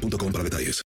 [0.00, 0.82] para detalles.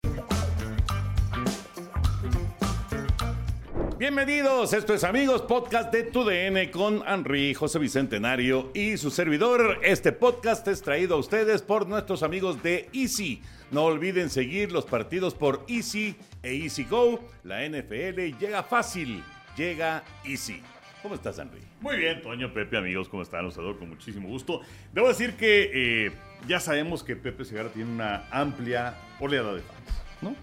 [3.99, 9.79] Bienvenidos, esto es Amigos, podcast de Tu DN con Henry, José Bicentenario y su servidor.
[9.85, 13.43] Este podcast es traído a ustedes por nuestros amigos de Easy.
[13.71, 17.21] No olviden seguir los partidos por Easy e Easy Go.
[17.45, 19.23] La NFL llega fácil,
[19.57, 20.61] llega Easy.
[21.03, 21.61] ¿Cómo estás, Henry?
[21.81, 23.45] Muy bien, Toño, Pepe, amigos, ¿cómo están?
[23.45, 24.63] Los saludo con muchísimo gusto.
[24.93, 25.71] Debo decir que
[26.07, 26.13] eh,
[26.47, 30.35] ya sabemos que Pepe Segarra tiene una amplia oleada de fans, ¿no?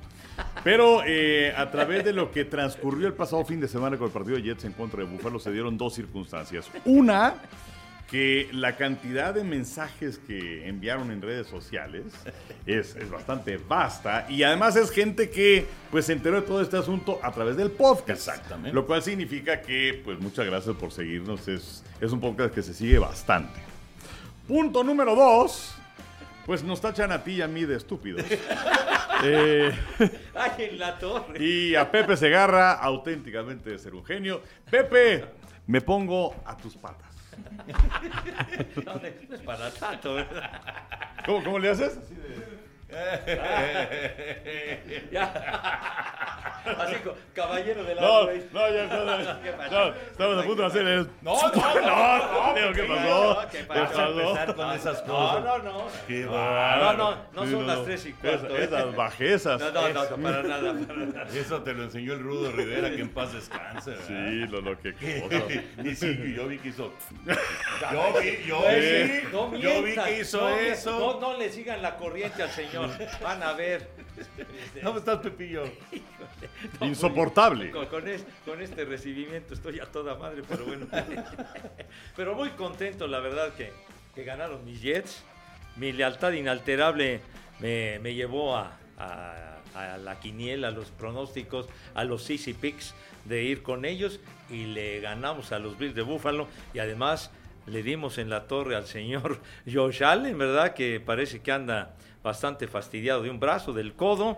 [0.63, 4.13] Pero eh, a través de lo que transcurrió el pasado fin de semana con el
[4.13, 6.69] partido de Jets en contra de Buffalo se dieron dos circunstancias.
[6.85, 7.35] Una,
[8.09, 12.05] que la cantidad de mensajes que enviaron en redes sociales
[12.65, 16.77] es, es, bastante vasta y además es gente que pues se enteró de todo este
[16.77, 18.27] asunto a través del podcast.
[18.27, 18.73] Exactamente.
[18.73, 22.73] Lo cual significa que pues muchas gracias por seguirnos, es, es un podcast que se
[22.73, 23.59] sigue bastante.
[24.47, 25.75] Punto número dos,
[26.49, 28.25] pues nos tachan a ti y a mí de estúpidos.
[29.23, 29.71] eh,
[30.33, 31.39] Ay, en la torre.
[31.39, 34.41] Y a Pepe Segarra, auténticamente de ser un genio.
[34.67, 35.25] Pepe,
[35.67, 37.13] me pongo a tus patas.
[38.83, 40.59] No, no es para tanto, ¿verdad?
[41.23, 41.99] ¿Cómo, cómo le haces?
[45.11, 46.08] Ya.
[46.77, 50.61] Así como caballero de la No, no, ya, no, no, ¿Qué no, estamos a punto
[50.61, 51.09] de hacer el...
[51.21, 53.47] No, no, No, no, ¿qué pasó?
[53.51, 54.09] ¿Qué ¿Qué pasó?
[54.19, 55.43] empezar con esas No, cosas.
[55.43, 55.87] no, no.
[56.07, 56.97] Qué No, bárbaro.
[56.97, 58.63] no, no Sí, son las tres y cuarto, ¿eh?
[58.63, 59.59] Esas bajezas.
[59.61, 61.27] No, no, no, no, para nada, para nada.
[61.33, 63.95] Eso te lo enseñó el Rudo Rivera, que en paz descanse.
[64.07, 64.13] Sí,
[64.49, 64.89] lo, lo que
[65.83, 66.93] y sí, yo vi que hizo.
[67.91, 69.31] Yo vi, yo Eh, vi.
[69.31, 70.99] no yo vi que hizo no, eso.
[70.99, 72.89] No, no le sigan la corriente al señor.
[73.23, 73.89] Van a ver.
[74.83, 75.63] ¿Cómo estás, Pepillo?
[76.79, 77.71] No, Insoportable.
[77.71, 80.87] Con, con es- con este recibimiento estoy a toda madre, pero bueno.
[82.15, 83.71] pero muy contento, la verdad, que,
[84.15, 85.23] que ganaron mis Jets.
[85.75, 87.21] Mi lealtad inalterable
[87.59, 89.45] me, me llevó a, a-
[89.75, 92.95] a la quiniela, a los pronósticos, a los easy picks
[93.25, 94.19] de ir con ellos
[94.49, 97.29] y le ganamos a los Bills de Buffalo y además
[97.67, 99.39] le dimos en la torre al señor
[99.71, 100.73] Josh Allen, ¿verdad?
[100.73, 104.37] Que parece que anda bastante fastidiado de un brazo, del codo.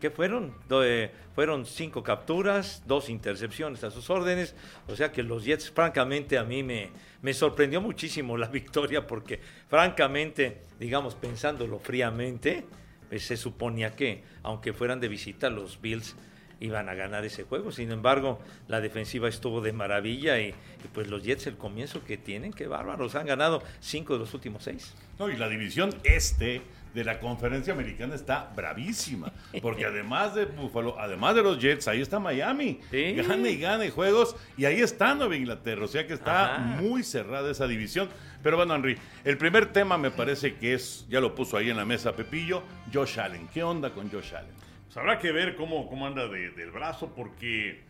[0.00, 0.54] ¿Qué fueron?
[0.70, 4.54] Eh, fueron cinco capturas, dos intercepciones a sus órdenes.
[4.88, 6.90] O sea que los Jets, francamente, a mí me,
[7.22, 12.64] me sorprendió muchísimo la victoria porque, francamente, digamos, pensándolo fríamente,
[13.08, 16.16] pues, se suponía que, aunque fueran de visita, los Bills
[16.60, 17.72] iban a ganar ese juego.
[17.72, 20.54] Sin embargo, la defensiva estuvo de maravilla y,
[20.92, 23.14] pues los Jets, el comienzo que tienen, qué bárbaros.
[23.14, 24.94] Han ganado cinco de los últimos seis.
[25.18, 26.62] No, y la división este
[26.96, 29.30] de la conferencia americana está bravísima.
[29.60, 32.80] Porque además de Buffalo, además de los Jets, ahí está Miami.
[32.90, 33.12] Sí.
[33.12, 34.34] Gane y gane juegos.
[34.56, 35.84] Y ahí está Nueva Inglaterra.
[35.84, 36.58] O sea que está Ajá.
[36.80, 38.08] muy cerrada esa división.
[38.42, 41.76] Pero bueno, Henry, el primer tema me parece que es, ya lo puso ahí en
[41.76, 42.62] la mesa Pepillo,
[42.92, 43.46] Josh Allen.
[43.52, 44.54] ¿Qué onda con Josh Allen?
[44.86, 47.82] Pues habrá que ver cómo, cómo anda de- del brazo porque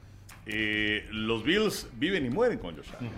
[0.46, 3.12] eh, los Bills viven y mueren con Josh Allen.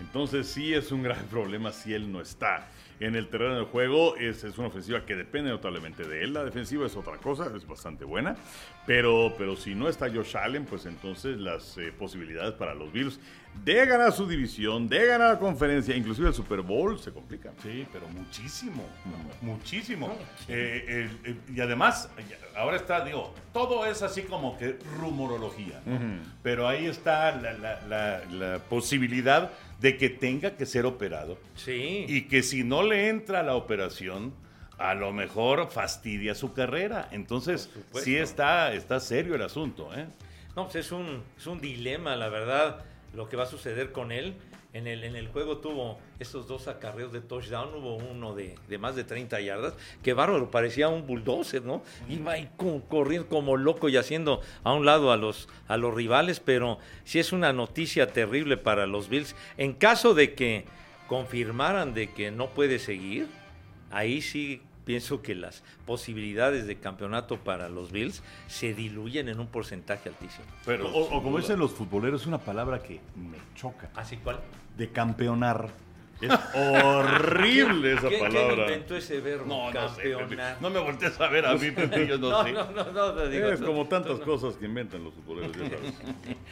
[0.00, 2.66] Entonces sí es un gran problema si él no está
[3.00, 4.14] en el terreno del juego.
[4.16, 6.32] Es, es una ofensiva que depende notablemente de él.
[6.34, 8.36] La defensiva es otra cosa, es bastante buena.
[8.86, 13.18] Pero, pero si no está Josh Allen, pues entonces las eh, posibilidades para los Bills
[13.64, 17.52] de ganar su división, de ganar la conferencia, inclusive el Super Bowl, se complican.
[17.62, 18.84] Sí, pero muchísimo,
[19.42, 20.16] muchísimo.
[20.48, 22.08] Eh, el- el- y además,
[22.56, 25.98] ahora está, digo, todo es así como que rumorología, ¿no?
[26.42, 29.50] Pero ahí está la, la- la- la posibilidad
[29.80, 32.04] de que tenga que ser operado Sí.
[32.08, 34.34] y que si no le entra la operación,
[34.78, 37.08] a lo mejor fastidia su carrera.
[37.12, 40.06] Entonces, sí está, está serio el asunto, ¿eh?
[40.56, 42.84] No, pues es un, es un dilema, la verdad,
[43.14, 44.34] lo que va a suceder con él.
[44.72, 48.78] En el, en el juego tuvo estos dos acarreos de touchdown, hubo uno de, de
[48.78, 51.82] más de 30 yardas, que bárbaro, parecía un bulldozer, ¿no?
[52.08, 55.92] Iba ahí co- corriendo como loco y haciendo a un lado a los, a los
[55.92, 59.34] rivales, pero sí es una noticia terrible para los Bills.
[59.56, 60.66] En caso de que
[61.08, 63.26] confirmaran de que no puede seguir,
[63.90, 69.46] ahí sí pienso que las posibilidades de campeonato para los Bills se diluyen en un
[69.46, 70.44] porcentaje altísimo.
[70.64, 73.90] Pero, O, o como dicen los futboleros, una palabra que me choca.
[73.94, 74.40] ¿Así cuál?
[74.76, 75.68] De campeonar.
[76.20, 78.64] Es horrible esa ¿Quién- ¿Quién palabra.
[78.64, 79.46] inventó ese verbo?
[79.46, 80.14] No, no sé,
[80.60, 82.52] me voltees a ver a mí, Pepe, yo no, no, sé.
[82.52, 85.94] no, no, no, digo, Es como tantas cosas que inventan los futboleros, ya sabes.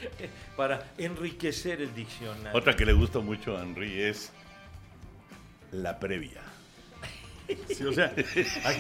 [0.56, 2.58] Para enriquecer el diccionario.
[2.58, 4.32] Otra que le gusta mucho a Henry es
[5.72, 6.40] la previa.
[7.68, 8.12] Sí, o sea,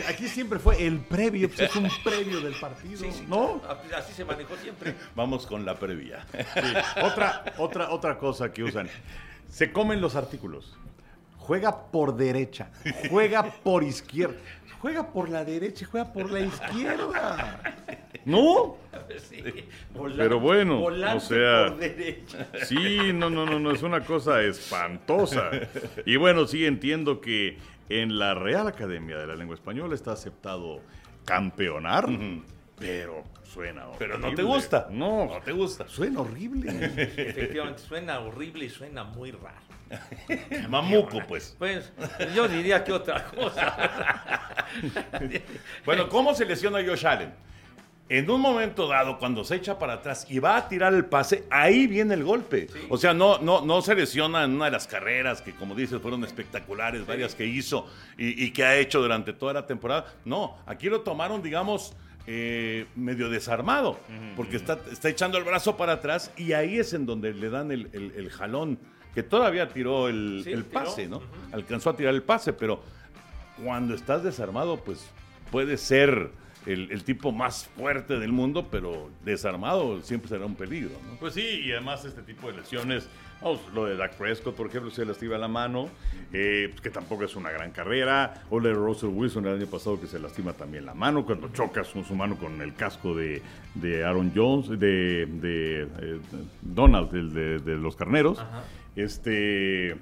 [0.08, 3.62] aquí, siempre fue el previo, pues es un previo del partido, Sí, sí, ¿no?
[3.96, 4.94] Así se manejó siempre.
[5.14, 6.26] Vamos con la previa.
[6.32, 7.00] Sí.
[7.02, 8.88] Otra, otra, otra cosa que usan.
[9.48, 10.76] Se comen los artículos.
[11.38, 12.70] Juega por derecha,
[13.08, 14.36] juega por izquierda,
[14.82, 17.60] juega por la derecha y juega por la izquierda.
[18.26, 18.76] ¿No?
[19.30, 19.42] Sí,
[19.94, 22.48] volante- Pero bueno, o sea- por derecha.
[22.66, 25.50] Sí, no, no, no, no, es una cosa espantosa.
[26.04, 27.56] Y bueno, sí entiendo que
[27.88, 30.80] en la Real Academia de la Lengua Española está aceptado
[31.24, 32.08] campeonar,
[32.78, 33.98] pero suena horrible.
[33.98, 34.86] Pero no te gusta.
[34.90, 35.88] No, No te gusta.
[35.88, 36.70] suena horrible.
[36.96, 39.68] Efectivamente, suena horrible y suena muy raro.
[40.68, 41.54] Mamuco, pues.
[41.58, 41.92] Pues
[42.34, 44.54] yo diría que otra cosa.
[45.86, 47.32] Bueno, ¿cómo se lesiona Josh Allen?
[48.10, 51.44] En un momento dado, cuando se echa para atrás y va a tirar el pase,
[51.50, 52.66] ahí viene el golpe.
[52.88, 56.00] O sea, no, no, no se lesiona en una de las carreras que, como dices,
[56.00, 60.06] fueron espectaculares, varias que hizo y, y que ha hecho durante toda la temporada.
[60.24, 61.94] No, aquí lo tomaron, digamos,
[62.26, 63.98] eh, medio desarmado,
[64.36, 67.70] porque está, está echando el brazo para atrás y ahí es en donde le dan
[67.72, 68.78] el, el- el jalón,
[69.14, 70.84] que todavía tiró el, Sí, el tiró.
[70.84, 71.20] pase, ¿no?
[71.52, 72.82] Alcanzó a tirar el pase, pero
[73.62, 75.10] cuando estás desarmado, pues
[75.50, 76.30] puede ser
[76.66, 81.16] el, el tipo más fuerte del mundo, pero desarmado siempre será un peligro, ¿no?
[81.16, 83.08] Pues sí, y además este tipo de lesiones,
[83.40, 85.88] vamos, lo de Dak Prescott, por ejemplo, se lastima la mano,
[86.32, 89.66] eh, pues que tampoco es una gran carrera, o la de Russell Wilson el año
[89.66, 93.14] pasado que se lastima también la mano, cuando choca su, su mano con el casco
[93.14, 93.40] de,
[93.74, 96.20] de Aaron Jones, de, de, eh,
[96.60, 98.62] Donald, el de, de los carneros, Ajá.
[98.96, 99.96] este...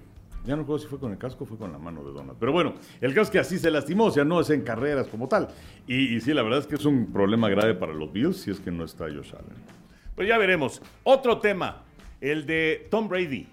[0.46, 2.36] Ya no recuerdo si fue con el casco o fue con la mano de Donald.
[2.38, 5.08] Pero bueno, el caso es que así se lastimó, o sea, no es en carreras
[5.08, 5.48] como tal.
[5.86, 8.52] Y, y sí, la verdad es que es un problema grave para los Bills si
[8.52, 9.76] es que no está Josh Allen.
[10.14, 10.80] Pues ya veremos.
[11.02, 11.82] Otro tema,
[12.20, 13.48] el de Tom Brady.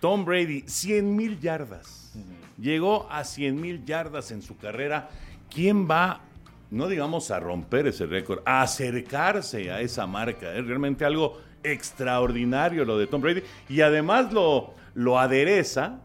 [0.00, 2.12] Tom Brady, 100 mil yardas.
[2.60, 5.08] Llegó a 100 mil yardas en su carrera.
[5.50, 6.20] ¿Quién va,
[6.70, 10.54] no digamos a romper ese récord, a acercarse a esa marca?
[10.54, 13.42] Es realmente algo extraordinario lo de Tom Brady.
[13.68, 16.00] Y además lo, lo adereza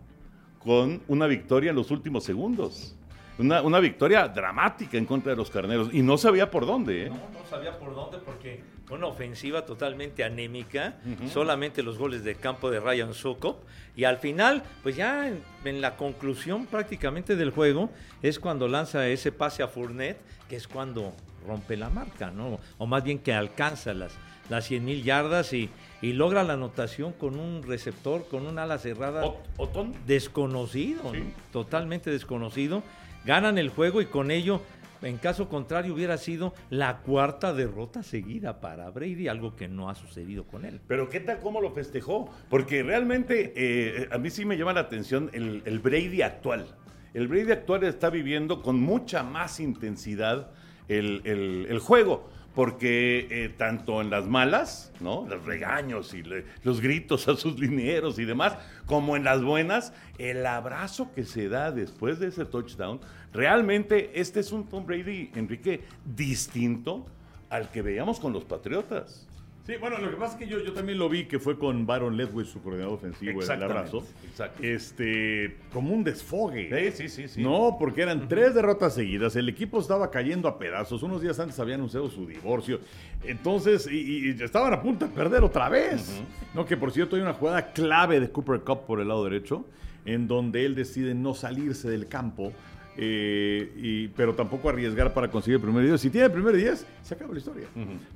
[0.64, 2.96] con una victoria en los últimos segundos.
[3.38, 5.90] Una, una victoria dramática en contra de los carneros.
[5.92, 7.10] Y no sabía por dónde, ¿eh?
[7.10, 8.62] No, no sabía por dónde porque
[8.92, 10.98] una ofensiva totalmente anémica,
[11.32, 13.64] solamente los goles de campo de Ryan Sokop
[13.96, 17.90] y al final, pues ya en, en la conclusión prácticamente del juego
[18.22, 21.14] es cuando lanza ese pase a Fournette, que es cuando
[21.48, 22.60] rompe la marca, ¿no?
[22.78, 24.14] O más bien que alcanza las
[24.50, 25.70] las 100 mil yardas y,
[26.04, 29.94] y logra la anotación con un receptor, con un ala cerrada Ot- Otón.
[30.06, 31.12] desconocido,
[31.52, 32.84] totalmente desconocido.
[33.26, 34.60] Ganan el juego y con ello,
[35.02, 39.96] en caso contrario, hubiera sido la cuarta derrota seguida para Brady, algo que no ha
[39.96, 40.82] sucedido con él.
[40.88, 42.30] Pero ¿qué tal cómo lo festejó?
[42.50, 46.66] Porque realmente eh, a mí sí me llama la atención el, el Brady actual.
[47.14, 50.52] El Brady actual está viviendo con mucha más intensidad
[50.90, 52.30] el, el- el juego.
[52.54, 55.26] Porque eh, tanto en las malas, ¿no?
[55.28, 56.24] Los regaños y
[56.64, 61.50] los gritos a sus linieros y demás, como en las buenas, el abrazo que se
[61.50, 63.00] da después de ese touchdown,
[63.34, 67.06] realmente este es un Tom Brady, Enrique, distinto
[67.50, 69.28] al que veíamos con los Patriotas.
[69.66, 71.86] Sí, bueno, lo que pasa es que yo, yo también lo vi que fue con
[71.86, 74.06] Baron Ledwich, su coordinador ofensivo, el abrazo.
[74.30, 74.62] exacto.
[74.62, 76.92] Este, como un desfogue.
[76.92, 77.42] Sí, sí, sí, sí.
[77.42, 79.38] No, porque eran tres derrotas seguidas.
[79.38, 81.02] El equipo estaba cayendo a pedazos.
[81.02, 82.82] Unos días antes habían anunciado su divorcio.
[83.24, 86.22] Entonces, y, y estaban a punto de perder otra vez.
[86.54, 89.66] No, que por cierto hay una jugada clave de Cooper Cup por el lado derecho,
[90.04, 92.52] en donde él decide no salirse del campo.
[92.98, 96.00] Eh, y- pero tampoco arriesgar para conseguir el primer 10.
[96.02, 97.68] Si tiene el primer 10, se acaba la historia.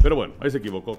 [0.01, 0.97] Pero bueno, ahí se equivocó.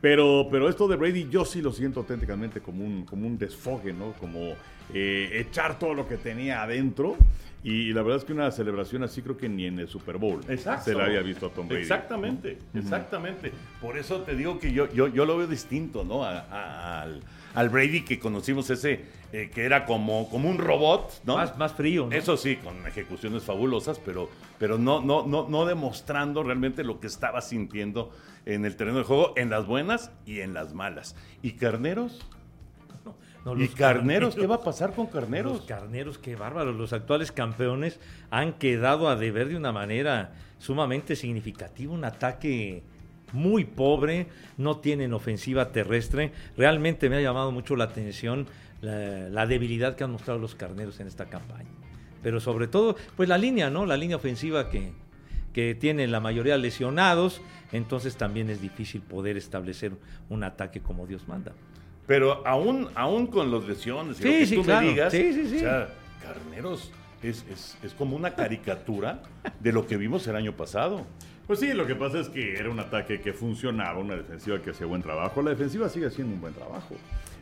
[0.00, 3.92] Pero, pero esto de Brady yo sí lo siento auténticamente como un, como un desfogue,
[3.92, 4.12] ¿no?
[4.12, 4.54] Como
[4.94, 7.16] eh, echar todo lo que tenía adentro.
[7.64, 10.40] Y, la verdad es que una celebración así creo que ni en el Super Bowl
[10.48, 10.84] Exacto.
[10.84, 11.82] se la había visto a Tom Brady.
[11.82, 13.52] Exactamente, exactamente.
[13.80, 16.24] Por eso te digo que yo, yo, yo lo veo distinto, ¿no?
[16.24, 17.20] A- a- al,
[17.54, 21.36] al Brady que conocimos ese, eh, que era como, como un robot, ¿no?
[21.36, 22.12] Más, más frío, ¿no?
[22.16, 27.08] Eso sí, con ejecuciones fabulosas, pero, pero no, no, no, no demostrando realmente lo que
[27.08, 28.12] estaba sintiendo
[28.46, 31.16] en el terreno de juego, en las buenas y en las malas.
[31.42, 32.24] ¿Y Carneros?
[33.54, 34.34] No, ¿Y los Carneros?
[34.36, 35.62] ¿Qué va a pasar con Los Carneros?
[35.62, 36.76] carneros, qué bárbaros.
[36.76, 37.98] Los actuales campeones
[38.30, 41.92] han quedado a deber de una manera sumamente significativa.
[41.92, 42.82] Un ataque
[43.32, 44.26] muy pobre,
[44.56, 46.32] no tienen ofensiva terrestre.
[46.56, 48.46] Realmente me ha llamado mucho la atención
[48.80, 51.70] la, la debilidad que han mostrado los carneros en esta campaña.
[52.22, 53.86] Pero sobre todo, pues la línea, ¿no?
[53.86, 54.92] La línea ofensiva que,
[55.52, 57.40] que tiene la mayoría lesionados,
[57.72, 59.92] entonces también es difícil poder establecer
[60.28, 61.52] un ataque como Dios manda.
[62.08, 64.80] Pero aún, aún con los lesiones y Sí, lo que sí, tú claro.
[64.86, 65.56] me digas, Sí, sí, sí.
[65.58, 65.88] o sea,
[66.22, 66.90] Carneros
[67.22, 69.22] es, es- es como una caricatura
[69.60, 71.06] de lo que vimos el año pasado.
[71.46, 74.70] Pues sí, lo que pasa es que era un ataque que funcionaba, una defensiva que
[74.70, 75.40] hacía buen trabajo.
[75.42, 76.94] La defensiva sigue haciendo un buen trabajo.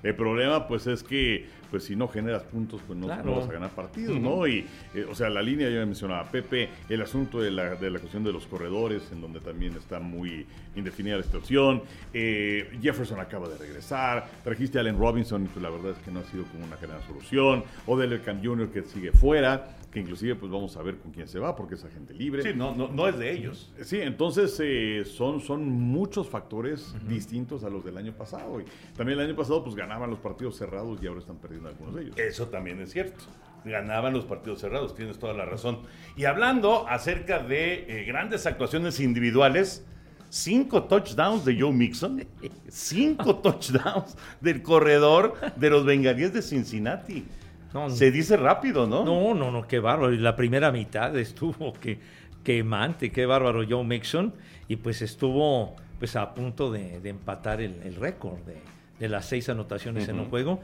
[0.06, 3.24] El problema, pues, es que, pues, si no generas puntos, pues no, Claro.
[3.24, 4.46] no vas a ganar partidos, ¿no?
[4.46, 7.98] Y, eh, o sea, la línea, ya mencionaba Pepe, el asunto de la, de la
[7.98, 10.46] cuestión de los corredores, en donde también está muy
[10.76, 11.82] indefinida la situación.
[12.14, 14.28] Eh, Jefferson acaba de regresar.
[14.44, 16.76] Trajiste a Allen Robinson, y pues, la verdad es que no ha sido como una
[16.76, 17.64] gran solución.
[17.86, 18.68] O del Cam Jr.
[18.70, 21.84] que sigue fuera, que inclusive, pues, vamos a ver con quién se va, porque es
[21.84, 22.42] agente libre.
[22.42, 23.72] Sí, no, no, no es de ellos.
[23.82, 28.60] Sí, entonces eh, son, son muchos factores distintos a los del año pasado.
[28.60, 28.64] Y
[28.96, 32.02] también el año pasado pues ganaban los partidos cerrados y ahora están perdiendo algunos de
[32.02, 32.18] ellos.
[32.18, 33.24] Eso también es cierto.
[33.64, 35.78] Ganaban los partidos cerrados, tienes toda la razón.
[36.16, 39.86] Y hablando acerca de eh, grandes actuaciones individuales,
[40.28, 42.26] cinco touchdowns de Joe Mixon,
[42.68, 47.24] cinco touchdowns del corredor de los bengalíes de Cincinnati.
[47.72, 49.02] No, Se dice rápido, ¿no?
[49.02, 50.12] No, no, no, qué bárbaro.
[50.12, 51.98] Y la primera mitad estuvo que
[52.44, 54.34] quemante, qué bárbaro Joe Mixon.
[54.68, 58.56] Y pues estuvo pues a punto de, de empatar el, el récord de,
[58.98, 60.60] de las seis anotaciones en un juego.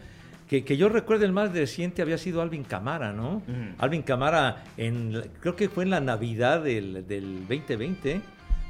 [0.49, 3.43] Que, que yo recuerdo el más reciente había sido Alvin Camara, ¿no?
[3.79, 8.21] Alvin Camara, en, creo que fue en la Navidad del, del 2020,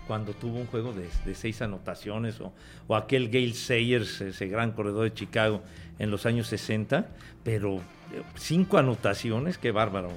[0.06, 2.52] cuando tuvo un juego de, de seis anotaciones, o,
[2.86, 5.62] o aquel Gail Sayers, ese gran corredor de Chicago
[5.98, 7.06] en los años 60,
[7.42, 10.10] pero eh, cinco anotaciones, qué bárbaro.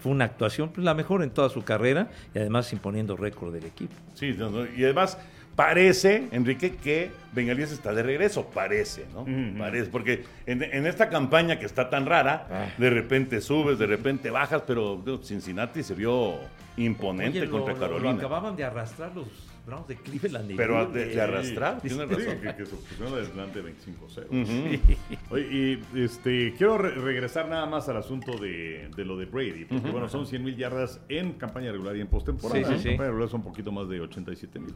[0.00, 3.64] Fue una actuación, pues, la mejor en toda su carrera y además imponiendo récord del
[3.64, 3.94] equipo.
[4.14, 4.36] Sí,
[4.76, 5.18] y además
[5.56, 9.24] parece, Enrique, que Bengalíes está de regreso, parece, ¿no?
[9.58, 12.66] Parece, porque en, en esta campaña que está tan rara, Ah.
[12.78, 16.34] de repente subes, de repente bajas, pero Cincinnati se vio
[16.76, 18.12] imponente Oye, lo- contra lo- Carolina.
[18.12, 19.26] Lo acababan de arrastrar los
[19.66, 20.50] Browns de Cleveland.
[20.50, 22.38] y- pero de, de arrastrar, Sí, tienes razón.
[22.40, 24.26] que, que se pusieron adelante 25-0.
[24.28, 24.94] Ujú.
[25.34, 29.64] Oye, y este, quiero re- regresar nada más al asunto de, de lo de Brady,
[29.66, 32.60] porque bueno, son 100 mil yardas en campaña regular y en postemporada.
[32.60, 32.88] Sí, sí, En sí.
[32.90, 34.74] campaña regular son un poquito más de 87 mil.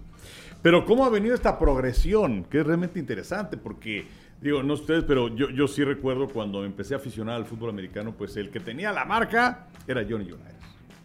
[0.63, 4.05] Pero cómo ha venido esta progresión, que es realmente interesante, porque
[4.41, 8.15] digo, no ustedes, pero yo, yo sí recuerdo cuando empecé a aficionar al fútbol americano,
[8.17, 10.53] pues el que tenía la marca era Johnny Unitas.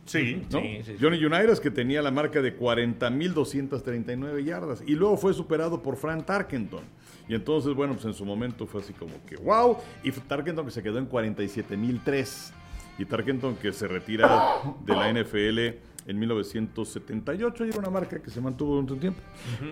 [0.06, 0.60] Sí, ¿no?
[0.62, 0.98] Sí, sí, sí.
[1.00, 6.26] Johnny Unitas que tenía la marca de 40.239 yardas y luego fue superado por Frank
[6.26, 6.84] Tarkenton.
[7.28, 9.78] Y entonces, bueno, pues en su momento fue así como que wow.
[10.04, 12.52] Y Tarkenton que se quedó en 47.003.
[12.98, 15.60] Y Tarkenton que se retira de la NFL
[16.08, 19.22] en 1978 y era una marca que se mantuvo durante un tiempo.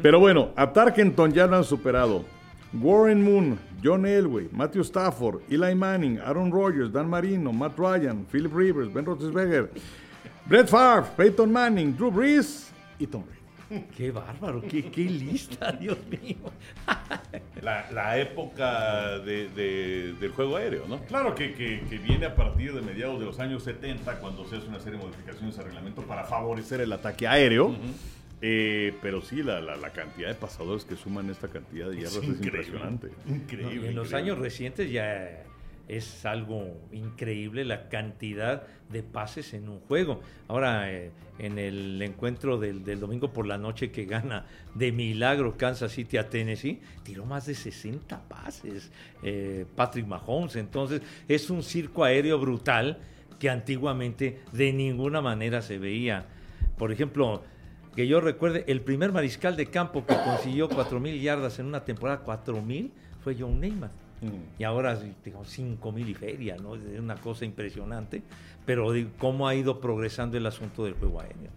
[0.01, 2.23] Pero bueno, a Tarkenton ya lo han superado.
[2.71, 8.53] Warren Moon, John Elway, Matthew Stafford, Eli Manning, Aaron Rodgers, Dan Marino, Matt Ryan, Philip
[8.53, 9.71] Rivers, Ben Roethlisberger,
[10.49, 13.85] Brett Favre, Peyton Manning, Drew Brees y Tom Brady.
[13.95, 16.37] Qué bárbaro, qué, qué lista, Dios mío.
[17.61, 20.99] la, la época de- de- del juego aéreo, ¿no?
[21.05, 24.55] Claro que, que- que viene a partir de mediados de los años 70, cuando se
[24.57, 27.75] hace una serie de modificaciones al reglamento para favorecer el ataque aéreo.
[28.41, 32.15] Eh, pero sí, la, la- la cantidad de pasadores que suman esta cantidad de yardas
[32.15, 33.09] es, impresionante.
[33.27, 33.89] Increíble.
[33.89, 35.43] En los años recientes ya
[35.89, 40.21] es algo increíble la cantidad de pases en un juego.
[40.47, 45.91] Ahora, eh, en el encuentro del, domingo por la noche que gana de milagro Kansas
[45.91, 48.91] City a Tennessee, tiró más de 60 pases
[49.23, 50.55] eh, Patrick Mahomes.
[50.55, 52.99] Entonces, es un circo aéreo brutal
[53.39, 56.25] que antiguamente de ninguna manera se veía.
[56.77, 57.41] Por ejemplo,
[57.95, 62.23] que yo recuerde, el primer mariscal de campo que consiguió 4.000 yardas en una temporada,
[62.23, 62.91] 4.000,
[63.23, 64.08] fue John Neymar.
[64.57, 66.75] Y ahora, digamos, 5.000 y feria, ¿no?
[66.75, 68.21] Es una cosa impresionante.
[68.65, 71.49] Pero cómo ha ido progresando el asunto del juego aéreo.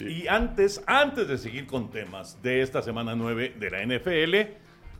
[0.00, 4.34] Y antes, antes de seguir con temas de esta semana 9 de la NFL,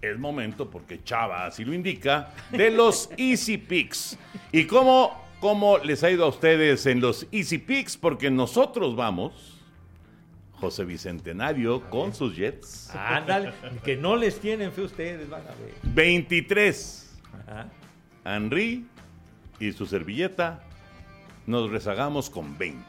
[0.01, 4.19] es momento, porque Chava así lo indica, de los Easy Picks.
[4.53, 7.97] ¿Y cómo, cómo les ha ido a ustedes en los Easy Picks?
[7.97, 9.59] Porque nosotros vamos,
[10.53, 13.53] José Bicentenario con sus Jets, Ándale,
[13.85, 15.75] que no les tienen fe ustedes, van a ver.
[15.83, 17.06] 23.
[17.47, 17.69] Ajá.
[18.25, 18.87] Henry
[19.61, 20.61] y su servilleta
[21.47, 22.85] nos rezagamos con 20.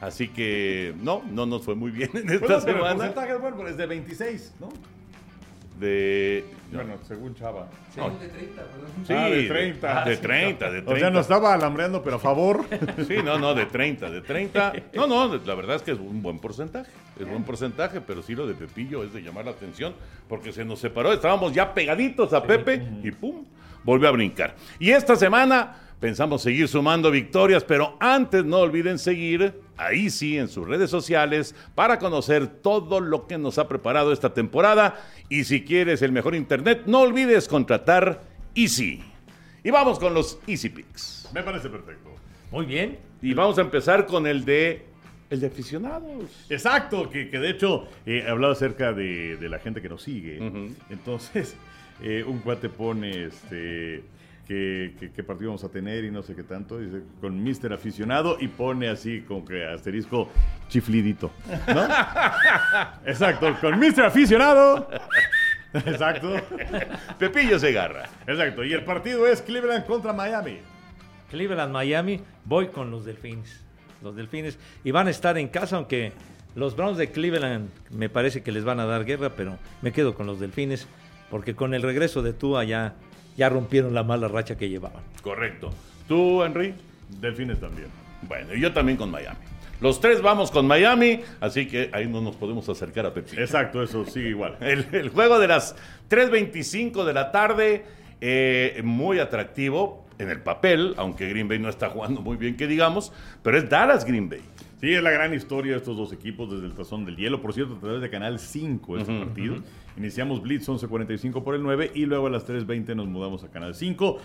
[0.00, 2.94] Así que no, no nos fue muy bien en esta Bueno, pero el semana.
[2.96, 4.68] porcentaje bueno, es de 26, ¿no?
[5.78, 6.44] De...
[6.72, 7.68] Bueno, según Chava.
[7.94, 8.00] Sí.
[8.00, 8.90] de 30, perdón.
[9.06, 10.04] Sí, Ah, de 30.
[10.04, 10.92] De 30, de 30.
[10.92, 12.64] O sea, no estaba alambreando, pero a favor.
[13.06, 14.72] Sí, no, no, de 30, de 30.
[14.94, 16.90] No, no, la verdad es que es un buen porcentaje.
[17.18, 19.94] Es buen porcentaje, pero sí lo de Pepillo es de llamar la atención
[20.28, 21.12] porque se nos separó.
[21.12, 23.44] Estábamos ya pegaditos a Pepe y ¡pum!
[23.84, 24.54] Volvió a brincar.
[24.78, 30.48] Y esta semana pensamos seguir sumando victorias, pero antes no olviden seguir ahí sí en
[30.48, 35.00] sus redes sociales para conocer todo lo que nos ha preparado esta temporada.
[35.28, 38.22] Y si quieres el mejor internet, no olvides contratar
[38.54, 39.02] Easy.
[39.64, 41.30] Y vamos con los Easy Picks.
[41.32, 42.10] Me parece perfecto.
[42.50, 42.98] Muy bien.
[43.22, 44.86] Y vamos a empezar con el de
[45.30, 46.46] el de aficionados.
[46.50, 50.38] Exacto, que, que de hecho eh, hablaba acerca de, de la gente que nos sigue.
[50.90, 51.56] Entonces,
[52.02, 54.04] eh, un cuate pone este
[54.46, 57.72] que, que- qué partido vamos a tener y no sé qué tanto, dice con Mister
[57.72, 60.28] aficionado y pone así como que asterisco
[60.68, 61.30] chiflidito.
[61.72, 61.84] ¿No?
[63.06, 64.88] Exacto, con Mister aficionado.
[65.72, 66.36] Exacto.
[67.18, 68.04] Pepillo Segarra.
[68.26, 68.64] Exacto.
[68.64, 70.58] Y el partido es Cleveland contra Miami.
[71.30, 73.64] Cleveland, Miami, voy con los Delfines.
[74.02, 74.58] Los Delfines.
[74.84, 76.12] Y van a estar en casa, aunque
[76.54, 80.14] los Browns de Cleveland me parece que les van a dar guerra, pero me quedo
[80.14, 80.86] con los Delfines,
[81.30, 82.94] porque con el regreso de Tua ya,
[83.36, 85.02] ya rompieron la mala racha que llevaban.
[85.22, 85.72] Correcto.
[86.08, 86.74] ¿Tú, Henry?
[87.20, 87.88] Delfines también.
[88.22, 89.38] Bueno, y yo también con Miami.
[89.80, 93.42] Los tres vamos con Miami, así que ahí no nos podemos acercar a Pepillo.
[93.42, 94.56] Exacto, eso sigue igual.
[94.60, 95.74] El, el juego de las
[96.08, 97.84] 3.25 de la tarde,
[98.20, 102.68] eh, muy atractivo en el papel, aunque Green Bay no está jugando muy bien, que
[102.68, 103.12] digamos,
[103.42, 104.40] pero es Dallas Green Bay.
[104.82, 107.40] Sí, es la gran historia de estos dos equipos desde el tazón del hielo.
[107.40, 109.58] Por cierto, a través de Canal 5 este partido.
[109.96, 113.76] Iniciamos Blitz 11.45 por el 9 y luego a las 3.20 nos mudamos a Canal
[113.76, 114.18] 5.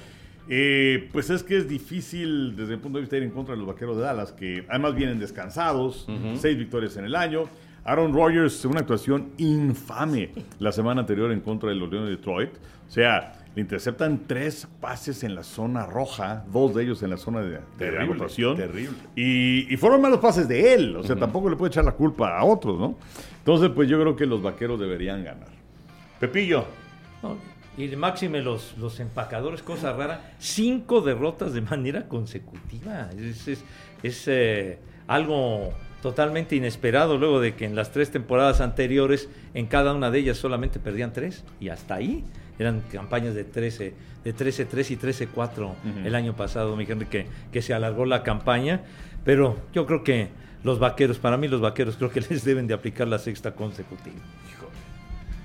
[0.50, 3.54] Eh, pues es que es difícil desde el punto de vista de ir en contra
[3.54, 7.44] de los vaqueros de Dallas, que además vienen descansados, seis victorias en el año.
[7.84, 12.50] Aaron Rodgers, una actuación infame la semana anterior en contra de los Leones de Detroit.
[12.88, 17.18] O sea, le interceptan tres pases en la zona roja, dos de ellos en la
[17.18, 18.56] zona de, de Terrible, anotación.
[18.56, 18.96] terrible.
[19.16, 20.96] Y, y fueron malos pases de él.
[20.96, 22.96] O sea, tampoco le puede echar la culpa a otros, ¿no?
[23.40, 25.48] Entonces, pues yo creo que los vaqueros deberían ganar.
[26.20, 26.66] Pepillo,
[27.24, 27.36] ¿no?
[27.84, 33.10] Y máxime los, los empacadores, cosa rara, cinco derrotas de manera consecutiva.
[33.18, 33.64] Es, es-
[34.04, 35.74] es, eh, algo
[36.08, 40.38] totalmente inesperado luego de que en las tres temporadas anteriores, en cada una de ellas
[40.38, 41.44] solamente perdían tres.
[41.60, 42.24] Y hasta ahí
[42.60, 45.72] eran campañas de 13, de 13-3 y 13-4
[46.06, 48.82] el año pasado, mi Henry, que, que se alargó la campaña.
[49.26, 50.30] Pero yo creo que
[50.64, 54.16] los vaqueros, para mí los vaqueros creo que les deben de aplicar la sexta consecutiva.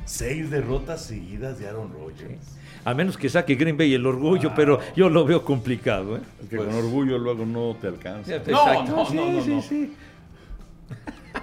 [0.04, 2.58] seis derrotas seguidas de Aaron Rodgers.
[2.84, 6.16] A menos que saque Green Bay el orgullo, pero yo lo veo complicado.
[6.16, 6.20] ¿eh?
[6.42, 8.38] Es que Pues- con orgullo luego no te alcanza.
[8.48, 9.92] No, no, Sí, no, no, sí, sí.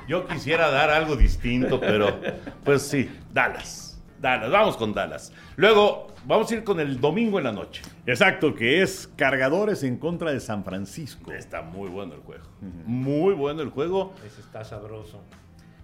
[0.07, 2.19] Yo quisiera dar algo distinto, pero
[2.63, 4.01] pues sí, Dallas.
[4.19, 5.31] Dallas, vamos con Dallas.
[5.55, 7.81] Luego, vamos a ir con el domingo en la noche.
[8.05, 11.31] Exacto, que es cargadores en contra de San Francisco.
[11.31, 12.43] Está muy bueno el juego.
[12.85, 14.13] Muy bueno el juego.
[14.25, 15.21] Ese está sabroso.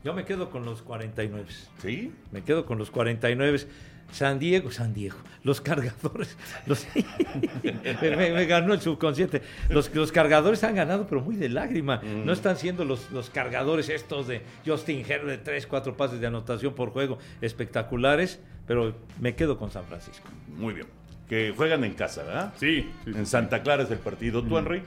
[0.04, 1.46] Yo me quedo con los 49.
[1.82, 2.14] ¿Sí?
[2.32, 3.68] Me quedo con los 49.
[4.12, 6.86] San Diego, San Diego, los cargadores, los-
[7.64, 9.42] me, me- me ganó el subconsciente.
[9.70, 12.02] Los, los cargadores han ganado, pero muy de lágrima.
[12.02, 16.28] No están siendo los, los cargadores estos de Justin Herbert de 3, 4 pases de
[16.28, 20.28] anotación por juego espectaculares, pero me quedo con San Francisco.
[20.58, 20.88] Muy bien.
[21.28, 22.54] Que juegan en casa, ¿verdad?
[22.58, 23.18] Sí, sí, sí.
[23.20, 24.44] En Santa Clara es el partido.
[24.44, 24.82] ¿Tú, Henry?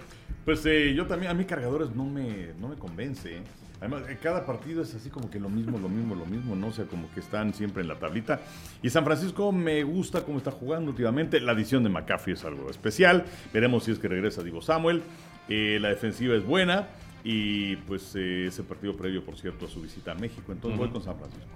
[0.45, 3.39] Pues eh, yo también, a mí cargadores no me, no me convence.
[3.81, 6.73] Además, cada partido es así como que lo mismo, lo mismo, lo mismo, no o
[6.73, 8.41] sea, como que están siempre en la tablita.
[8.83, 11.41] Y San Francisco me gusta cómo está jugando últimamente.
[11.41, 13.25] La adición de McCaffrey es algo especial.
[13.53, 15.03] Veremos si es que regresa Divo Samuel.
[15.49, 16.89] Eh, la defensiva es buena.
[17.23, 20.51] Y pues eh, ese partido previo, por cierto, a su visita a México.
[20.51, 21.47] Entonces voy con San Francisco.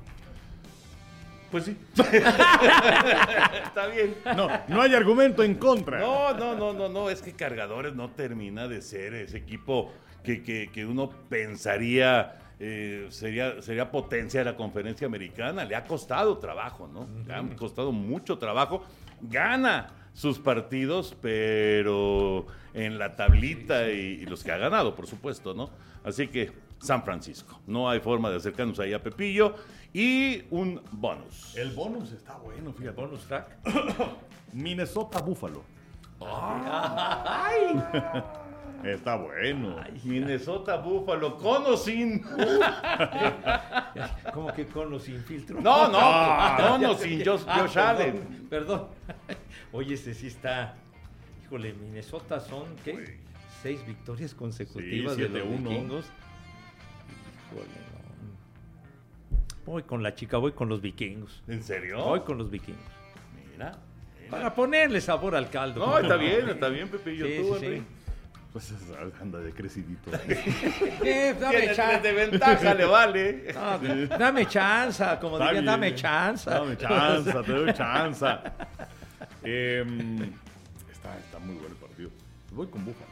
[1.51, 1.77] Pues sí.
[1.97, 4.15] Está bien.
[4.37, 6.01] No, no hay argumento en contra.
[6.01, 7.11] No, no, no, no, no.
[7.11, 13.09] Es que Cargadores no termina de ser ese equipo que, que- que uno pensaría eh,
[13.11, 15.65] sería, sería potencia de la conferencia americana.
[15.65, 17.09] Le ha costado trabajo, ¿no?
[17.27, 18.85] Le ha costado mucho trabajo.
[19.21, 25.55] Gana sus partidos, pero en la tablita Y, y los que ha ganado, por supuesto,
[25.55, 25.71] ¿no?
[26.05, 27.61] Así que San Francisco.
[27.67, 29.55] No hay forma de acercarnos ahí a Pepillo.
[29.95, 31.57] Y un bonus.
[31.57, 33.01] El bonus está bueno, fíjate.
[33.01, 33.49] Bonus track.
[34.53, 35.65] Minnesota Buffalo.
[38.85, 39.77] Está bueno.
[40.05, 42.23] Minnesota Buffalo, con o sin.
[44.35, 45.61] Como que con sin filtro.
[45.61, 46.57] No, no, Ah.
[46.71, 48.47] con o sin Josh, Ah, Josh Allen.
[48.51, 48.89] Perdón.
[49.73, 50.75] Oye, este sí está.
[51.45, 53.19] Híjole, Minnesota son, ¿qué?
[53.63, 55.69] Seis victorias consecutivas Sí, de los 7-1.
[55.69, 56.07] vikingos.
[57.53, 57.83] Híjole, no.
[59.73, 61.43] Voy con la chica, voy con los vikingos.
[61.47, 62.03] ¿En serio?
[62.03, 62.81] Voy con los vikingos.
[63.53, 63.79] Mira.
[64.19, 64.31] mira.
[64.31, 65.87] Para ponerle sabor al caldo.
[65.87, 67.27] No, está bien, está bien, Pepillo.
[67.27, 67.79] Sí, tú, sí, Henry.
[67.79, 67.85] sí.
[68.53, 70.11] Pues es- anda de crecidito.
[71.05, 72.01] Eh, dame chance.
[72.01, 73.55] de ventaja, le vale.
[73.55, 73.79] No,
[74.19, 75.65] dame chance, como Está dirían, bien.
[75.65, 76.51] dame chance.
[76.51, 78.27] Dame chance, te doy chance.
[79.45, 80.23] Em,
[80.93, 82.11] está, está muy bueno el partido.
[82.53, 83.07] Voy con Búfalo.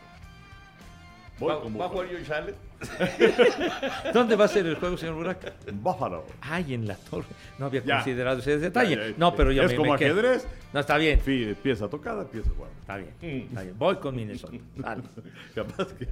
[1.40, 2.08] Voy ¿Va, con va a Búfalo.
[2.08, 2.54] jugar Josh Allen?
[4.14, 5.52] ¿Dónde va a ser el juego, señor Burak?
[5.72, 6.24] Búfalo.
[6.40, 7.26] Ay, en la torre.
[7.58, 7.96] No había Ya.
[7.96, 8.96] considerado ese detalle.
[8.96, 10.12] Ya, ya, no, pero yo Es me, como me quedo.
[10.18, 10.46] ajedrez.
[10.72, 11.20] No, está bien.
[11.20, 12.72] Fi- Pieza tocada, pieza jugada.
[12.80, 13.10] Está bien.
[13.48, 13.74] Está bien.
[13.78, 14.56] Voy con Minnesota.
[14.76, 15.02] Dale.
[15.54, 16.08] Capaz que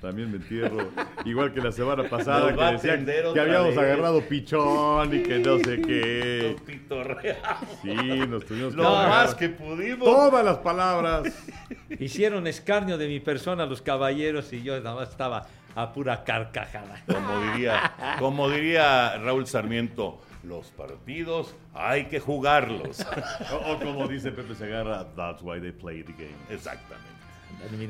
[0.00, 0.88] también me entierro.
[1.24, 3.78] Igual que la semana pasada Nos que decían que habíamos vez.
[3.78, 6.56] agarrado pichón y que no sé qué.
[7.82, 7.94] Sí,
[8.28, 10.04] nos tuvimos que Lo agarrar más que pudimos.
[10.04, 11.32] Todas las palabras.
[11.98, 17.02] Hicieron escarnio de mi persona los caballeros y yo nada más estaba a pura carcajada.
[17.06, 23.04] Como diría, como diría Raúl Sarmiento, los partidos hay que jugarlos.
[23.52, 26.36] O, o como dice Pepe Segarra, that's why they play the game.
[26.50, 27.08] Exactamente.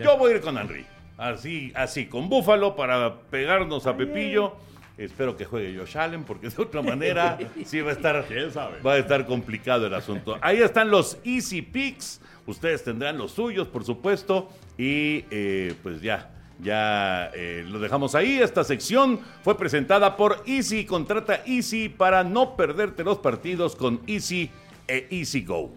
[0.02, 0.86] Yo voy a ir con Henry.
[1.16, 4.56] Así, así, con Búfalo para pegarnos a Pepillo.
[4.96, 8.80] Espero que juegue Josh Allen, porque de otra manera sí va a estar, ¿Quién sabe?
[8.80, 10.38] va a estar complicado el asunto.
[10.40, 12.20] Ahí están los Easy Picks.
[12.46, 14.50] Ustedes tendrán los suyos, por supuesto.
[14.78, 18.38] Y eh, pues ya, ya eh, lo dejamos ahí.
[18.38, 20.84] Esta sección fue presentada por Easy.
[20.84, 24.50] Contrata Easy para no perderte los partidos con Easy
[24.86, 25.72] e Easy Go.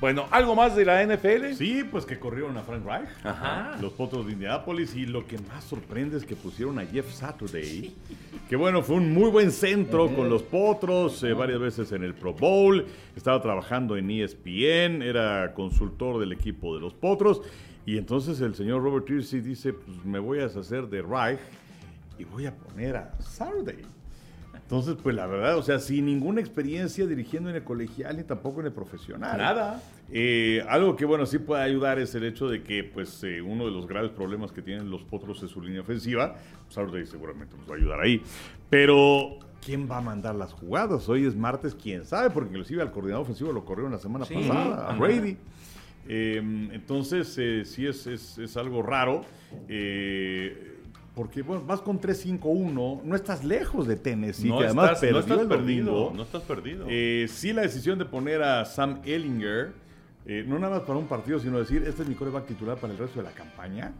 [0.00, 1.54] Bueno, ¿algo más de la NFL?
[1.54, 3.08] Sí, pues que corrieron a Frank Reich.
[3.24, 3.76] Ajá.
[3.80, 7.92] Los potros de Indianapolis y lo que más sorprende es que pusieron a Jeff Saturday,
[8.48, 12.14] que bueno, fue un muy buen centro con los potros, eh, varias veces en el
[12.14, 12.86] Pro Bowl,
[13.16, 17.42] estaba trabajando en ESPN, era consultor del equipo de los potros,
[17.88, 21.38] y entonces el señor Robert Piercy dice, pues me voy a deshacer de Reich
[22.18, 23.78] y voy a poner a Saturday.
[24.54, 28.60] Entonces, pues la verdad, o sea, sin ninguna experiencia dirigiendo en el colegial ni tampoco
[28.60, 29.38] en el profesional.
[29.38, 29.82] Nada.
[30.10, 33.64] Eh, algo que, bueno, sí puede ayudar es el hecho de que, pues, eh, uno
[33.64, 36.36] de los graves problemas que tienen los potros es su línea ofensiva.
[36.68, 38.20] Saturday seguramente nos va a ayudar ahí.
[38.68, 41.08] Pero, ¿quién va a mandar las jugadas?
[41.08, 44.34] Hoy es martes, quién sabe, porque inclusive al coordinador ofensivo lo corrieron la semana Sí.
[44.34, 44.98] pasada, a.
[44.98, 45.38] Brady.
[46.08, 46.38] Eh,
[46.72, 49.22] entonces, eh, sí es, es- es algo raro.
[49.68, 50.74] eh,
[51.14, 55.20] porque, bueno, vas con 3-5-1, no estás lejos de Tennessee, que además estás, perdió no
[55.20, 55.92] estás el perdido.
[55.92, 56.12] domingo.
[56.16, 56.86] No estás perdido.
[56.88, 59.72] Eh, sí, la decisión de poner a Sam Ellinger,
[60.46, 62.98] no nada más para un partido, sino decir, este es mi coreback titular para el
[63.00, 63.92] resto de la campaña.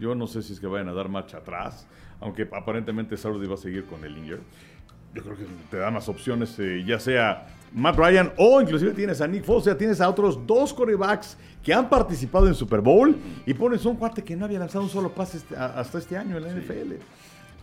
[0.00, 1.86] Yo no sé si es que vayan a dar marcha atrás,
[2.20, 4.40] aunque aparentemente Saturday va a seguir con Ellinger.
[5.14, 9.26] Yo creo que te da más opciones, ya sea Matt Ryan o inclusive tienes a
[9.26, 13.16] Nick Foles, o sea, tienes a otros dos corebacks que han participado en Super Bowl
[13.44, 16.16] y pones un cuate que no había lanzado un solo pase este- a- hasta este
[16.16, 16.94] año en la NFL.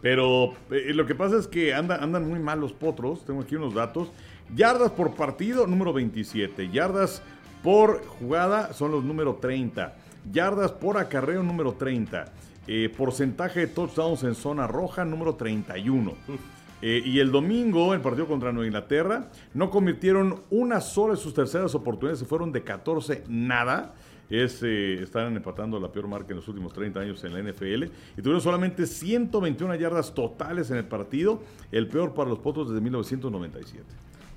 [0.02, 3.26] Pero eh, lo que pasa es que andan, andan muy mal los potros.
[3.26, 4.10] Tengo aquí unos datos.
[4.54, 6.70] Yardas por partido, número 27.
[6.70, 7.22] Yardas
[7.64, 9.96] por jugada son los número 30.
[10.32, 12.26] Yardas por acarreo, número 30.
[12.68, 16.14] Eh, porcentaje de touchdowns en zona roja, número 31.
[16.86, 21.34] Eh, y el domingo, el partido contra Nueva Inglaterra, no convirtieron una sola de sus
[21.34, 23.94] terceras oportunidades, se fueron de 14 nada.
[24.30, 27.84] Es, eh, están empatando la peor marca en los últimos 30 años en la NFL.
[28.18, 31.42] Y tuvieron solamente 121 yardas totales en el partido,
[31.72, 33.86] el peor para los Potros desde 1997.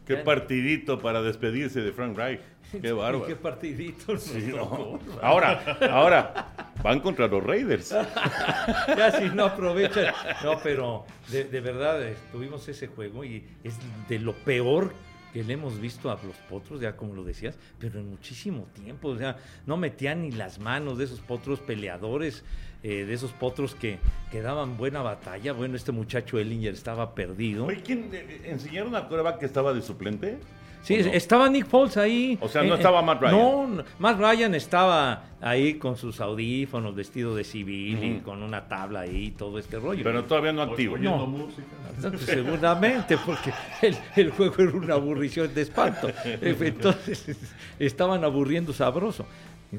[0.06, 2.40] Qué partidito para despedirse de Frank Reich.
[2.72, 3.26] Qué bárbaro.
[3.26, 4.98] Qué partidito Sí, no.
[5.22, 7.94] Ahora, ahora, van contra los Raiders.
[8.96, 10.12] Ya si no aprovechan.
[10.44, 13.74] No, pero de, de verdad eh, tuvimos ese juego y es
[14.08, 14.92] de lo peor
[15.32, 19.08] que le hemos visto a los potros, ya como lo decías, pero en muchísimo tiempo.
[19.08, 22.42] O sea, no metían ni las manos de esos potros peleadores,
[22.82, 23.98] eh, de esos potros que,
[24.30, 25.52] que daban buena batalla.
[25.52, 27.66] Bueno, este muchacho Ellinger estaba perdido.
[27.66, 30.38] Oye, ¿quién eh, enseñaron al coreback que estaba de suplente?
[30.86, 31.10] Sí, ¿O no?
[31.14, 32.38] estaba Nick Foles ahí.
[32.40, 33.32] O sea, no Eh, estaba Matt Ryan.
[33.36, 38.68] No, no, Matt Ryan estaba ahí con sus audífonos, vestido de civil y con una
[38.68, 40.04] tabla ahí, todo este rollo.
[40.04, 40.94] Pero todavía no activo.
[40.94, 41.26] Oyendo No.
[41.26, 41.62] música.
[41.96, 46.08] Entonces, seguramente, porque el, el juego era una aburrición de espanto.
[46.40, 47.36] Entonces,
[47.80, 49.26] estaban aburriendo sabroso.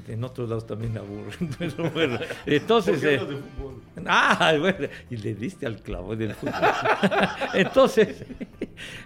[0.08, 1.50] En otros lados también aburren.
[1.60, 3.00] Pero bueno, entonces.
[3.00, 3.82] ¿Por qué eh, hablas de fútbol?
[4.06, 6.54] Ah, bueno, y le diste al clavo del fútbol.
[7.54, 8.26] Entonces,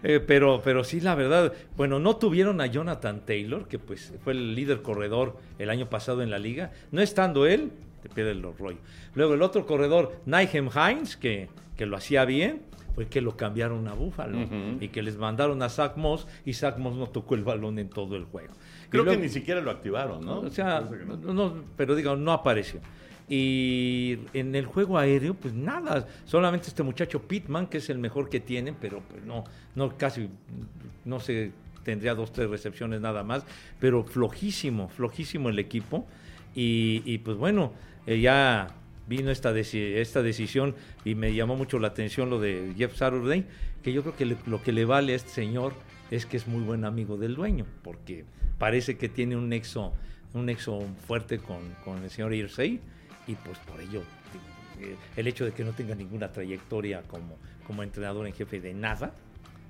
[0.04, 4.34] eh, pero, pero sí, la verdad, bueno, no tuvieron a Jonathan Taylor, que pues fue
[4.34, 6.72] el líder corredor el año pasado en la liga.
[6.92, 7.72] No estando él,
[8.04, 8.80] te pierde el rollo.
[9.16, 12.62] Luego el otro corredor, Nyhem Hines, que, que lo hacía bien,
[12.96, 14.38] fue que lo cambiaron a Búfalo
[14.80, 17.90] y que les mandaron a Zach Moss y Zach Moss no tocó el balón en
[17.90, 18.54] todo el juego.
[18.92, 20.42] Creo que ni siquiera lo activaron, ¿no?
[20.42, 20.82] o sea,
[21.24, 22.80] no, no, pero digo, no apareció.
[23.28, 28.30] Y en el juego aéreo, pues nada, solamente este muchacho Pittman, que es el mejor
[28.30, 30.28] que tienen, pero pues no, no casi,
[31.06, 31.52] no sé,
[31.84, 33.46] tendría dos, tres recepciones nada más,
[33.80, 36.06] pero flojísimo, flojísimo el equipo.
[36.54, 37.72] Y, y pues bueno,
[38.06, 38.68] eh, ya
[39.08, 40.76] vino esta, deci- esta decisión
[41.06, 43.46] y me llamó mucho la atención lo de Jeff Saturday,
[43.82, 45.74] que yo creo que le- lo que le vale a este señor
[46.12, 48.26] es que es muy buen amigo del dueño, porque
[48.62, 49.92] parece que tiene un nexo,
[50.36, 52.80] un nexo fuerte con, con el señor Irsey
[53.28, 54.04] y pues por ello
[54.80, 58.74] eh, el hecho de que no tenga ninguna trayectoria como, como entrenador en jefe de
[58.76, 59.14] nada,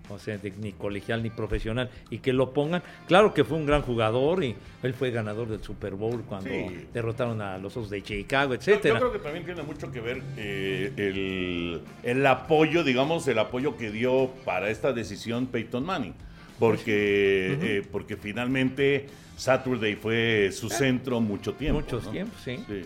[0.10, 2.84] o sea, de- ni colegial ni profesional, y que lo pongan.
[3.08, 6.88] Claro que fue un gran jugador y él fue ganador del Super Bowl cuando Sí.
[6.94, 8.96] derrotaron a los Osos de Chicago, Yo, etcétera.
[8.96, 13.78] yo creo que también tiene mucho que ver eh, el, el apoyo, digamos, el apoyo
[13.78, 16.14] que dio para esta decisión Peyton Manning.
[16.62, 21.82] Porque, eh, porque finalmente Saturday fue su centro mucho tiempo.
[21.82, 22.12] Muchos ¿no?
[22.12, 22.64] tiempos, sí.
[22.68, 22.84] Sí.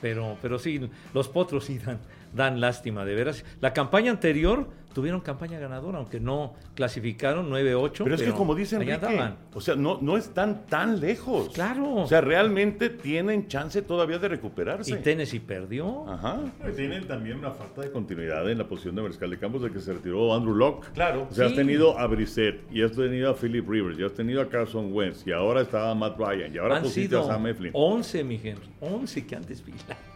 [0.00, 1.98] Pero, pero sí, los potros sí dan,
[2.32, 3.44] dan lástima, de veras.
[3.60, 8.04] La campaña anterior tuvieron campaña ganadora, aunque no clasificaron 9-8.
[8.04, 9.36] Pero es que como dice allá Enrique, andaban.
[9.54, 11.50] o sea, no, no están tan lejos.
[11.50, 11.94] Claro.
[11.94, 14.90] O sea, realmente tienen chance todavía de recuperarse.
[14.92, 16.08] Y Tennessee perdió.
[16.08, 16.40] Ajá.
[16.60, 19.70] Pues tienen también una falta de continuidad en la posición de mariscal de campos de
[19.70, 20.88] que se retiró Andrew Locke.
[20.92, 21.28] Claro.
[21.30, 24.40] O sea, has tenido a Brissett, y has tenido a Philip Rivers, y has tenido
[24.40, 27.46] a Carson Wentz, y ahora estaba Matt Ryan, y ahora Han pusiste sido a Sam
[27.46, 27.70] Eflin.
[27.74, 28.68] 11, mi Henry.
[28.80, 30.09] 11 que han desfilado.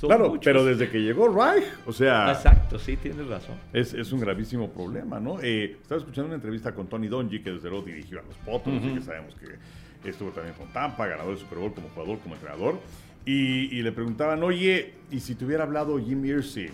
[0.00, 0.44] Son Claro, muchos.
[0.44, 3.56] pero desde que llegó Reich, o sea, Exacto, sí, tienes razón.
[3.72, 5.38] es, es un gravísimo problema, ¿no?
[5.42, 8.82] Eh, estaba escuchando una entrevista con Tony Donji, que desde luego dirigió a los Potros,
[8.84, 12.34] y que sabemos que estuvo también con Tampa, ganador del Super Bowl como jugador, como
[12.34, 12.78] entrenador,
[13.24, 16.70] y, y le preguntaban, oye, ¿y si te hubiera hablado Jim Irsay,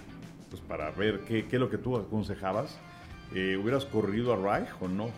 [0.51, 2.79] pues para ver qué, qué es lo que tú aconsejabas,
[3.35, 5.09] eh, ¿hubieras corrido a Reich o no?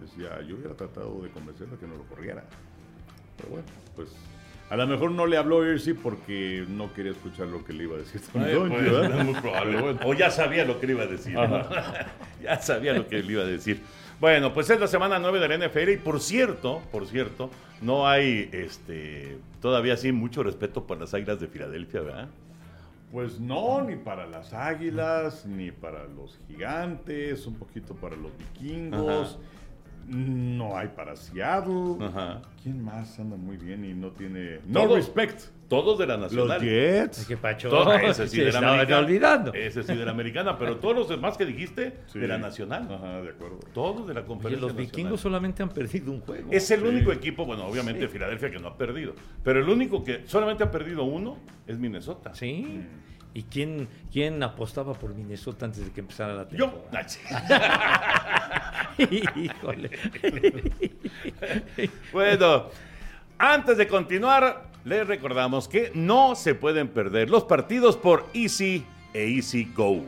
[0.00, 2.42] Decía, yo hubiera tratado de convencerlo que no lo corriera.
[3.36, 4.08] Pero bueno, pues
[4.74, 7.94] a lo mejor no le habló Irsay porque no quería escuchar lo que le iba
[7.94, 9.96] a decir Dungy, pues.
[10.04, 11.34] O ya sabía lo que le iba a decir.
[11.34, 11.64] ¿no?
[12.42, 13.80] ya sabía lo que le iba a decir.
[14.18, 17.50] Bueno, pues es la semana 9 de la NFL y por cierto, por cierto,
[17.82, 22.28] no hay este todavía sí mucho respeto por las Águilas de Filadelfia, ¿verdad?
[23.12, 29.38] Pues no, ni para las águilas, ni para los gigantes, un poquito para los vikingos.
[30.08, 31.96] No hay para Seattle.
[32.00, 32.42] Ajá.
[32.62, 34.60] ¿Quién más anda muy bien y no tiene...
[34.66, 35.40] No respect.
[35.68, 36.60] Todos de la Los Nacional.
[36.60, 37.26] Jets.
[37.26, 37.68] Qué pacho.
[37.70, 38.98] Todo- ese sí de la americana.
[38.98, 39.52] olvidando.
[39.54, 42.18] Ese sí de la americana, pero todos los demás que dijiste Sí.
[42.18, 42.86] de la Nacional.
[42.92, 43.58] Ajá, de acuerdo.
[43.72, 44.92] Todos de la Oye, conferencia los nacional.
[44.96, 46.48] vikingos solamente han perdido un juego.
[46.52, 46.86] Es el Sí.
[46.86, 50.70] único equipo, bueno, obviamente Filadelfia que no ha perdido, pero el único que solamente ha
[50.70, 52.34] perdido uno es Minnesota.
[52.34, 52.82] Sí.
[53.34, 56.70] ¿Y quién, quién apostaba por Minnesota antes de que empezara la Yo.
[56.70, 57.06] temporada?
[59.34, 59.90] Híjole.
[62.12, 62.66] Bueno,
[63.38, 69.24] antes de continuar, les recordamos que no se pueden perder los partidos por Easy e
[69.36, 70.04] Easy Go.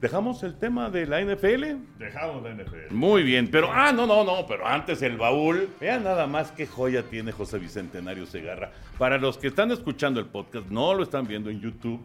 [0.00, 1.64] ¿Dejamos el tema de la NFL?
[1.98, 2.92] Dejamos la NFL.
[2.94, 5.70] Muy bien, pero ah, no, no, no, pero antes el baúl.
[5.80, 8.72] Vean nada más qué joya tiene José Bicentenario Segarra.
[8.98, 12.02] Para los que están escuchando el podcast, no lo están viendo en YouTube,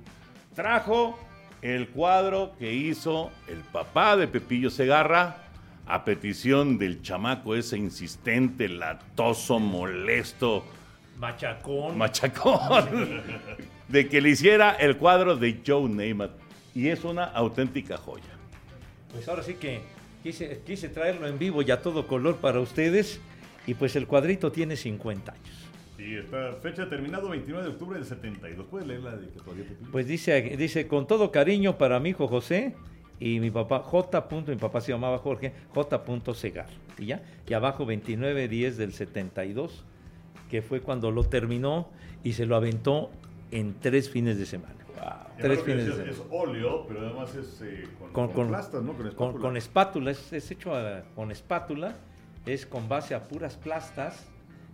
[0.55, 1.19] trajo
[1.61, 5.35] el cuadro que hizo el papá de Pepillo Segarra
[5.85, 10.63] a petición del chamaco ese insistente, latoso, molesto,
[11.19, 11.97] Machacón.
[11.97, 13.21] machacón,
[13.89, 16.40] de que le hiciera el cuadro de Joe Namath.
[16.73, 18.23] Y es una auténtica joya.
[19.11, 19.81] Pues ahora sí que
[20.23, 23.19] quise, quise traerlo en vivo y a todo color para ustedes.
[23.67, 25.61] Y pues el cuadrito tiene 50 años.
[25.97, 28.65] Sí, está fecha terminado 29 de octubre del 72.
[28.67, 29.65] ¿Puedes leer la dedicatoria?
[29.91, 32.73] Pues dice, dice, con todo cariño para mi hijo José
[33.19, 34.27] y mi papá, J.
[34.27, 36.03] punto, mi papá se llamaba Jorge, J.
[36.33, 36.69] Segar.
[36.97, 39.83] Y ya, y abajo 29-10 del 72,
[40.49, 41.87] que fue cuando lo terminó
[42.23, 43.11] y se lo aventó
[43.51, 44.80] en tres fines de semana.
[45.37, 46.11] Tres fines de semana.
[46.11, 48.93] Es óleo, pero además es eh, con, Con, con plastas, ¿no?
[48.93, 49.41] Con con- espátula.
[49.41, 51.95] con espátula, es, es hecho a- con espátula,
[52.45, 54.25] es con base a puras plastas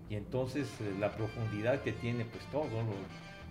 [0.09, 2.63] y entonces eh, la profundidad que tiene, pues todo,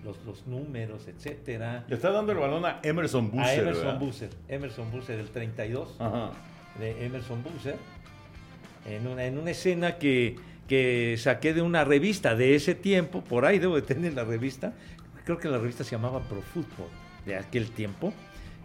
[0.04, 1.84] los, los, los números, etcétera.
[1.88, 3.44] Le está dando el balón a Emerson Busser.
[3.46, 4.00] a Emerson ¿verdad?
[4.00, 6.30] Busser, Emerson Busser del 32 Ajá.
[6.78, 7.76] de Emerson Busser,
[8.86, 10.36] en una, en una escena que,
[10.68, 14.74] que saqué de una revista de ese tiempo, por ahí debo de tener la revista,
[15.26, 16.88] creo que la revista se llamaba Pro Football
[17.26, 18.14] de aquel tiempo,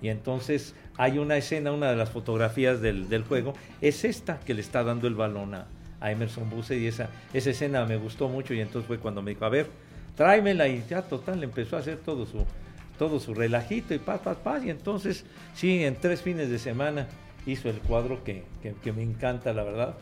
[0.02, 4.54] y entonces hay una escena, una de las fotografías del, del juego, es esta que
[4.54, 5.67] le está dando el balón a,
[6.04, 9.43] Emerson Busser, y esa, esa escena me gustó mucho, y entonces fue cuando me dijo,
[9.45, 9.67] a ver,
[10.15, 12.43] tráemela, y ya total, empezó a hacer todo su,
[12.97, 14.63] todo su relajito y paz, paz, paz.
[14.65, 17.08] Y entonces, sí, en tres fines de semana
[17.45, 19.95] hizo el cuadro que, que- que me encanta, la verdad.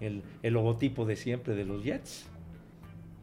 [0.00, 2.26] El, el logotipo de siempre de los Jets.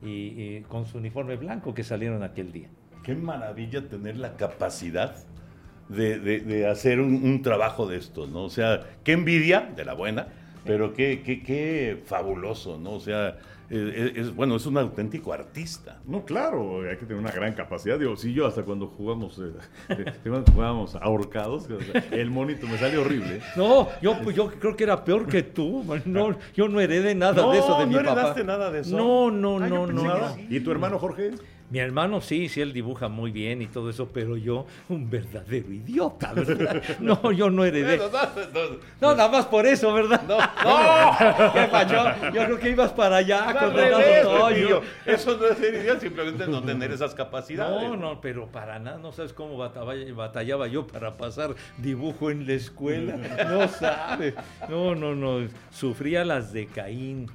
[0.04, 2.70] Y, con su uniforme blanco que salieron aquel día.
[3.04, 5.16] Qué maravilla tener la capacidad
[5.90, 8.44] de, hacer un, trabajo de estos, ¿no?
[8.44, 10.28] O sea, qué envidia, de la buena,
[10.66, 12.92] pero qué, qué, qué fabuloso, ¿no?
[12.92, 13.38] O sea,
[13.70, 16.00] es, bueno, es un auténtico artista.
[16.06, 17.98] No, claro, hay que tener una gran capacidad.
[17.98, 19.40] Digo, si yo hasta cuando jugamos,
[19.90, 20.14] eh,
[20.54, 21.68] jugábamos ahorcados,
[22.12, 23.42] el monito me sale horrible.
[23.56, 25.84] No, yo, pues, yo creo que era peor que tú.
[26.06, 28.04] No, yo no heredé nada de eso de mi papá.
[28.04, 28.98] No heredaste nada de eso.
[28.98, 30.38] No, no, ah, no, no.
[30.50, 31.32] ¿Y tu hermano Jorge?
[31.74, 35.74] Mi hermano sí, sí, él dibuja muy bien y todo eso, pero yo, un verdadero
[35.74, 36.84] idiota, ¿verdad?
[37.00, 38.00] No, yo no heredé.
[39.02, 40.22] No, nada más por eso, ¿verdad?
[40.28, 41.52] No, no.
[41.54, 42.32] ¿Qué pasó?
[42.32, 46.62] Yo creo que ibas para allá con el Eso no es ser idiota, simplemente no
[46.62, 47.90] tener esas capacidades.
[47.90, 52.54] No, no, pero para nada, no sabes cómo batallaba yo para pasar dibujo en la
[52.54, 53.18] escuela.
[53.50, 54.36] No sabes.
[54.70, 55.48] No, no, no.
[55.72, 57.32] Sufría las de Caín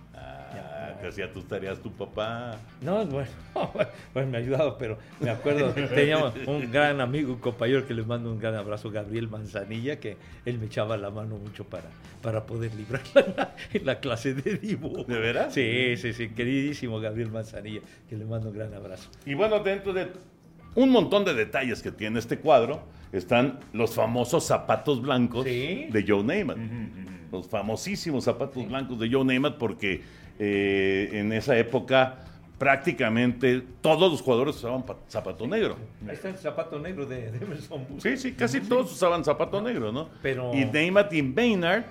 [1.01, 2.57] que hacía tus tareas tu papá.
[2.81, 3.29] No, bueno,
[4.13, 8.03] pues me ha ayudado, pero me acuerdo, teníamos un gran amigo, un compañero que le
[8.03, 11.89] mando un gran abrazo, Gabriel Manzanilla, que él me echaba la mano mucho para,
[12.23, 13.03] para poder librar
[13.73, 15.05] en la clase de dibujo.
[15.05, 15.55] ¿De veras?
[15.55, 19.11] Sí, sí, sí, queridísimo Gabriel Manzanilla, que le mando un gran abrazo.
[19.25, 20.09] Y bueno, dentro de
[20.75, 22.83] un montón de detalles que tiene este cuadro,
[23.13, 26.59] están los famosos zapatos blancos de Joe Namath.
[27.33, 30.03] Los famosísimos zapatos blancos de Joe Namath porque
[30.39, 32.19] eh, en esa época
[32.59, 35.77] prácticamente todos los jugadores usaban zapato negro.
[36.07, 40.09] Ahí está el zapato negro de, Emerson Sí, sí, casi todos usaban zapato negro, ¿no?
[40.23, 40.53] Pero...
[40.53, 41.85] Y Neymar y Maynard,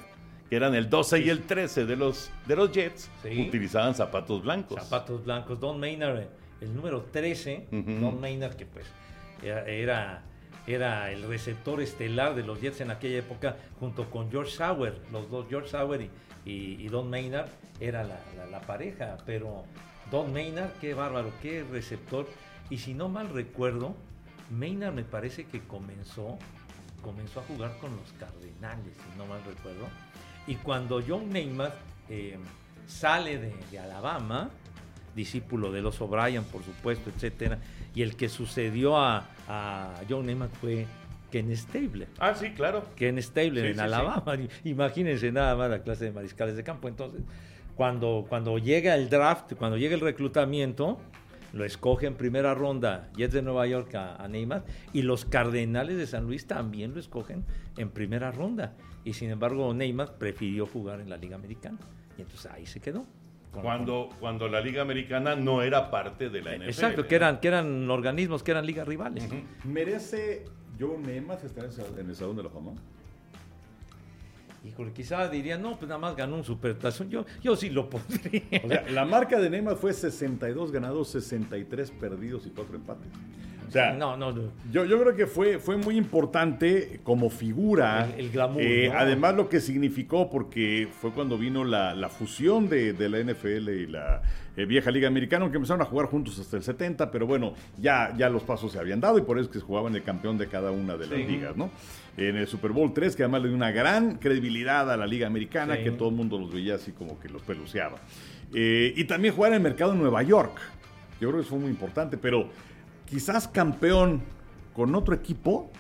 [0.50, 4.84] que eran el 12 y el 13 de los, de los Jets, utilizaban zapatos blancos.
[4.84, 5.60] Zapatos blancos.
[5.60, 6.28] Don Maynard,
[6.60, 8.86] el número 13, Don Maynard, que pues
[9.42, 10.24] era,
[10.66, 15.30] era, el receptor estelar de los Jets en aquella época, junto con George Sauer, los
[15.30, 16.10] dos, George Sauer y
[16.48, 19.66] y, Don Maynard era la, pareja, pero
[20.10, 22.28] Don Maynard, qué bárbaro, qué receptor.
[22.70, 23.96] Y si no mal recuerdo,
[24.50, 26.38] Maynard me parece que comenzó,
[27.02, 29.88] comenzó a jugar con los Cardenales, si no mal recuerdo.
[30.48, 31.76] Y cuando John Neymar
[32.10, 32.38] eh,
[32.88, 34.50] sale de, Alabama,
[35.16, 37.60] discípulo de los O'Brien, por supuesto, etcétera,
[37.94, 40.88] y el que sucedió a, a John Neymar fue
[41.32, 42.08] Ken Stable.
[42.20, 42.84] Ah, sí, claro.
[42.96, 44.38] Ken Stable en Alabama.
[44.64, 46.88] Imagínense nada más la clase de mariscales de campo.
[46.88, 47.22] Entonces,
[47.76, 51.00] cuando, cuando llega el draft, cuando llega el reclutamiento,
[51.54, 54.64] lo escoge en primera ronda Jets de Nueva York a, Neymar
[54.94, 57.44] y los Cardenales de San Luis también lo escogen
[57.78, 58.74] en primera ronda.
[59.04, 61.78] Y sin embargo, Neymar prefirió jugar en la Liga Americana.
[62.18, 63.06] Y entonces ahí se quedó.
[63.52, 66.68] Cuando, cuando la Liga Americana no era parte de la NFL.
[66.68, 69.28] Exacto, que eran, que eran organismos, que eran ligas rivales.
[69.64, 70.46] ¿Merece
[70.80, 71.62] Joe Namath está
[72.00, 72.72] en el Salón de la Fama.
[74.66, 77.10] Híjole, quizá diría, no, pues nada más ganó un supertazón.
[77.10, 78.42] Yo, yo sí lo pondría.
[78.64, 83.08] O sea, la marca de Neymar fue 62 ganados, 63 perdidos y 4 empates.
[83.68, 84.34] O sea, no, no,
[84.72, 88.10] Yo, yo creo que fue, fue muy importante como figura.
[88.18, 88.62] El, glamour.
[88.62, 93.88] Eh, además, lo que significó, porque fue cuando vino la, fusión de, la NFL y
[93.88, 94.22] la
[94.58, 98.14] eh, vieja Liga Americana, aunque empezaron a jugar juntos hasta el 70, pero bueno, ya,
[98.18, 100.48] ya los pasos se habían dado y por eso es que jugaban el campeón de
[100.48, 101.70] cada una de las ligas, ¿no?
[102.18, 105.28] En el Super Bowl 3, que además le dio una gran credibilidad a la Liga
[105.28, 108.00] Americana, que todo el mundo los veía así como que los peluceaba.
[108.52, 110.58] Eh, y también jugar en el mercado en Nueva York.
[111.22, 112.50] Yo creo que eso fue muy importante, pero
[113.06, 114.24] quizás campeón
[114.74, 115.72] con otro equipo,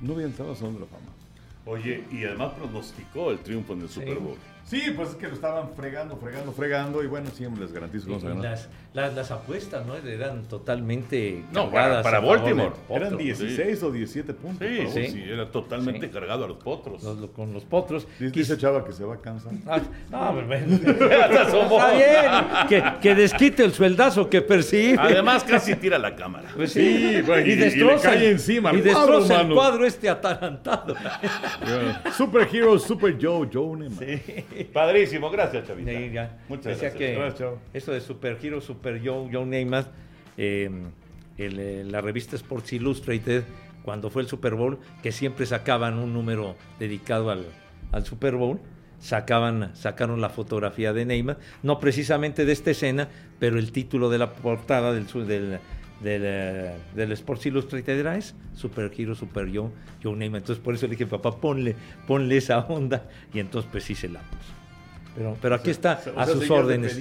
[0.00, 1.12] no hubiera entrado a Salón de la Fama.
[1.66, 4.36] Oye, y además pronosticó el triunfo en el Super Bowl.
[4.72, 8.12] Sí, pues es que lo estaban fregando, fregando, fregando y bueno, siempre les garantizo que
[8.12, 8.58] vamos a ganar.
[8.94, 9.96] Las, las, apuestas, ¿no?
[9.96, 12.72] Eran totalmente No, para, para Baltimore.
[12.88, 14.66] Eran 16 o 17 puntos.
[14.66, 17.02] Sí, sí, sí, era totalmente cargado a los potros.
[17.36, 18.08] con los potros.
[18.18, 19.52] Dice Chava que se va a cansar.
[19.66, 19.78] Ah,
[20.10, 24.96] no, Está bien, que, que, desquite el sueldazo que percibe.
[24.98, 26.48] Además casi tira la cámara.
[26.56, 28.72] Pues sí, y, destroza, cae encima.
[28.72, 30.94] Y destroza el cuadro este atarantado.
[32.16, 34.61] Superhero, Super Joe, Joe Sí.
[34.72, 36.38] Padrísimo, gracias, Chavita.
[36.48, 36.94] Muchas gracias.
[36.94, 37.32] Que
[37.72, 39.86] esto de Super Hero, Super Joe, Joe Neymar,
[40.36, 40.84] em,
[41.38, 43.44] eh, la revista Sports Illustrated,
[43.82, 47.46] cuando fue el Super Bowl, que siempre sacaban un número dedicado al,
[48.04, 48.60] Super Bowl,
[48.98, 54.18] sacaban, sacaron la fotografía de Neymar, no precisamente de esta escena, pero el título de
[54.18, 55.58] la portada del, del,
[56.02, 59.70] del, eh, del Sports Illustrated era es Super Hero, Super Joe,
[60.02, 60.40] Joe Neymar.
[60.40, 63.08] Entonces por eso le dije, papá, ponle, ponle esa onda.
[63.32, 64.52] Y entonces pues sí se la puso.
[65.14, 66.98] Pero, pero aquí está a sus órdenes.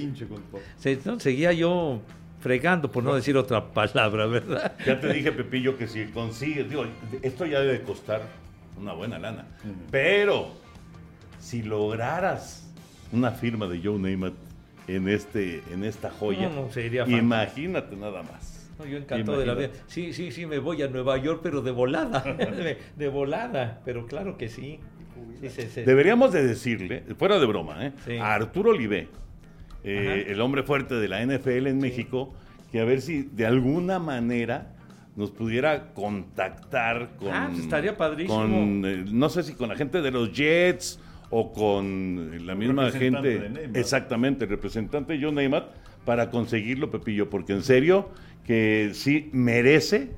[1.19, 2.01] seguía yo
[2.41, 4.73] fregando, por no decir otra palabra, ¿verdad?
[4.85, 6.85] Ya te dije, Pepillo, que si consigues, digo,
[7.21, 8.23] esto ya debe costar
[8.77, 9.45] una buena lana.
[9.91, 10.51] Pero
[11.39, 12.67] si lograras
[13.11, 14.33] una firma de Joe Namath
[14.87, 16.49] en, este, en esta joya.
[16.49, 18.50] No, no, sería Imagínate nada más.
[18.81, 19.69] No, yo encantado de la vida.
[19.87, 22.19] Sí, sí, sí, me voy a Nueva York, pero de volada.
[22.37, 23.81] de, de volada.
[23.85, 24.79] Pero claro que sí.
[25.39, 25.81] Sí, sí, sí.
[25.81, 27.91] Deberíamos de decirle, fuera de broma, ¿eh?
[28.05, 28.17] Sí.
[28.17, 29.07] a Arturo Olivé,
[29.83, 32.33] eh, el hombre fuerte de la NFL en México,
[32.71, 34.73] que a ver si de alguna manera
[35.15, 37.29] nos pudiera contactar con...
[37.29, 38.39] Ah, pues estaría padrísimo.
[38.39, 42.85] con, eh, no sé si con la gente de los Jets o con la misma
[42.85, 43.43] representante gente...
[43.43, 43.77] de Neymar.
[43.77, 45.71] Exactamente, el representante de John Neymar,
[46.05, 48.09] para conseguirlo, Pepillo, porque en serio
[48.45, 50.11] que sí merece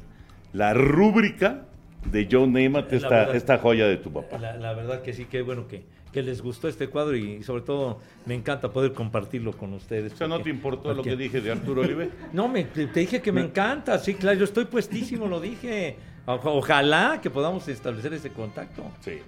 [0.54, 1.66] la rúbrica
[2.06, 3.36] de John Neymar, esta, verdad.
[3.36, 4.38] esta joya de tu papá.
[4.38, 7.64] La, la verdad que sí, que bueno que, que les gustó este cuadro y sobre
[7.64, 10.14] todo me encanta poder compartirlo con ustedes.
[10.14, 12.10] O sea, ¿no te importó lo que dije de Arturo Olive?
[12.34, 15.98] No, me, te dije que me encanta, sí, claro, yo estoy puestísimo, lo dije.
[16.26, 18.84] Ojalá que podamos establecer ese contacto.
[19.02, 19.20] Sí.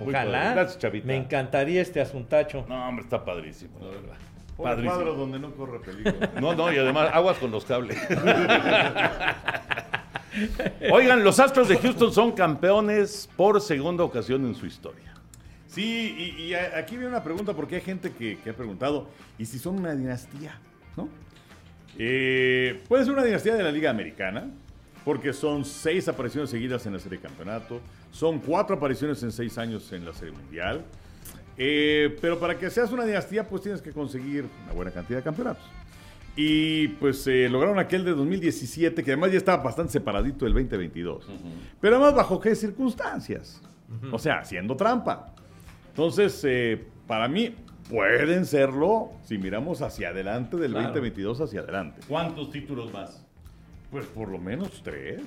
[0.00, 0.52] Ojalá.
[0.52, 1.06] Gracias, Chavita.
[1.06, 2.64] Me encantaría este asuntacho.
[2.68, 4.16] No, hombre, está padrísimo, la verdad.
[4.62, 4.94] Padrísimo.
[4.94, 6.14] cuadro donde no corre peligro.
[6.40, 7.96] No, no, y además aguas con los cables.
[10.92, 15.14] Oigan, los Astros de Houston son campeones por segunda ocasión en su historia.
[15.66, 19.58] Sí, y, aquí viene una pregunta porque hay gente que, que ha preguntado, ¿y si
[19.58, 20.58] son una dinastía?
[20.96, 21.08] ¿No?
[21.98, 24.48] Eh, puede ser una dinastía de la Liga Americana,
[25.04, 27.80] porque son seis apariciones seguidas en la Serie de Campeonato,
[28.10, 30.84] son cuatro apariciones en seis años en la Serie Mundial,
[31.58, 35.24] Eh, pero para que seas una dinastía, pues tienes que conseguir una buena cantidad de
[35.24, 35.64] campeonatos.
[36.36, 41.26] Y pues eh, lograron aquel de 2017, que además ya estaba bastante separadito del 2022.
[41.80, 43.60] Pero además, ¿bajo qué circunstancias?
[44.12, 45.34] O sea, haciendo trampa.
[45.88, 47.54] Entonces, eh, para mí,
[47.90, 50.88] pueden serlo si miramos hacia adelante, del Claro.
[50.88, 52.02] 2022 hacia adelante.
[52.06, 53.24] ¿Cuántos títulos más?
[53.90, 55.22] Pues por lo menos tres.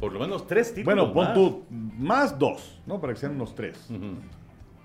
[0.00, 1.34] Por lo menos tres títulos Bueno, pon más.
[1.34, 1.64] tú
[1.98, 3.00] más dos, ¿no?
[3.00, 3.76] Para que sean unos tres.
[3.90, 4.14] Ujú.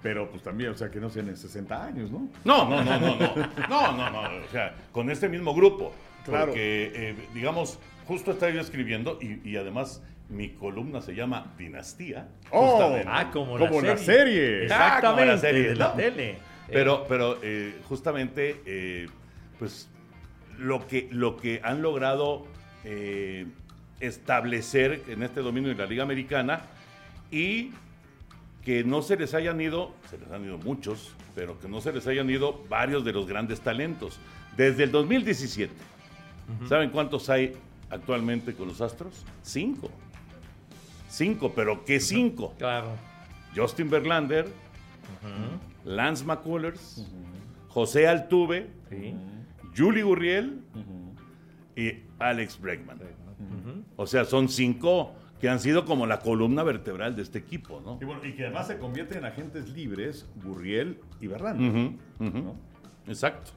[0.03, 2.29] Pero pues también, o sea, que no sean en 60 años, ¿no?
[2.45, 3.35] No, no, no, no, no.
[3.69, 4.19] No, no, no.
[4.45, 5.93] O sea, con este mismo grupo.
[6.23, 6.47] Claro.
[6.47, 12.27] Porque, eh, digamos, justo estaba yo escribiendo y, y además mi columna se llama Dinastía.
[12.51, 12.95] ¡Oh!
[13.07, 14.05] Ah, como, Como la serie.
[14.05, 14.63] serie.
[14.65, 15.93] Exactamente, Ah, como la serie, de la ¿no?
[15.95, 16.35] tele.
[16.69, 19.07] Pero, pero eh, justamente, eh,
[19.57, 19.89] pues,
[20.59, 22.45] lo que, lo que han logrado
[23.99, 26.61] establecer en este dominio de la Liga Americana
[27.31, 27.71] y
[28.67, 31.93] que no se les hayan ido, se les han ido muchos, pero que no se
[31.93, 34.19] les hayan ido varios de los grandes talentos.
[34.57, 35.73] Desde el 2017,
[36.67, 37.53] ¿saben cuántos hay
[37.89, 39.25] actualmente con los Astros?
[39.41, 39.89] Cinco.
[41.07, 42.55] Cinco, pero ¿qué cinco?
[42.57, 42.89] Claro.
[43.55, 44.49] Justin Verlander,
[45.85, 47.07] Lance McCullers,
[47.69, 48.67] José Altuve.
[49.77, 50.59] Julie Gurriel
[51.73, 52.99] y Alex Bregman.
[53.95, 57.97] O sea, son cinco que han sido como la columna vertebral de este equipo, ¿no?
[58.01, 62.55] Y, bueno, y que además se convierten en agentes libres, Gurriel y ujú.
[63.07, 63.51] Exacto.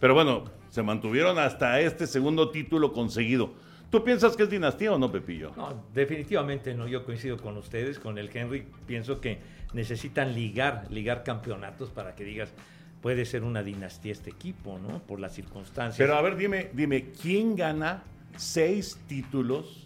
[0.00, 3.54] Pero bueno, se mantuvieron hasta este segundo título conseguido.
[3.90, 5.52] ¿Tú piensas que es dinastía o no, Pepillo?
[5.56, 6.86] No, definitivamente no.
[6.88, 8.66] Yo coincido con ustedes, con el Henry.
[8.86, 9.38] Pienso que
[9.72, 12.52] necesitan ligar, ligar campeonatos para que digas,
[13.00, 14.98] puede ser una dinastía este equipo, ¿no?
[15.00, 15.98] Por las circunstancias.
[15.98, 18.02] Pero a ver, dime, dime, ¿quién gana
[18.36, 19.85] seis títulos?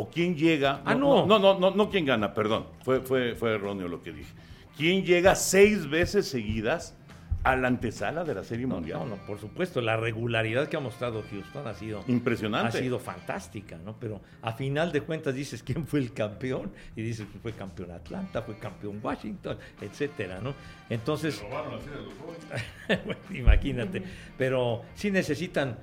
[0.00, 0.80] ¿O quién llega?
[0.84, 1.26] Ah, no.
[1.26, 2.66] No, no, no, no quién gana, perdón.
[2.84, 4.32] Fue, fue, fue erróneo lo que dije.
[4.76, 6.94] ¿Quién llega seis veces seguidas
[7.42, 9.00] a la antesala de la Serie no, Mundial?
[9.00, 12.78] no, no, por supuesto, la regularidad que ha mostrado Houston ha sido Impresionante.
[12.78, 13.96] Ha sido fantástica, ¿no?
[13.98, 17.90] Pero a final de cuentas dices quién fue el campeón y dices pues, fue campeón
[17.90, 20.54] Atlanta, fue campeón Washington, etcétera, ¿no?
[20.88, 23.04] Entonces, Robaron la serie de los Royals.
[23.04, 24.04] bueno, imagínate,
[24.36, 25.76] pero sí necesitan,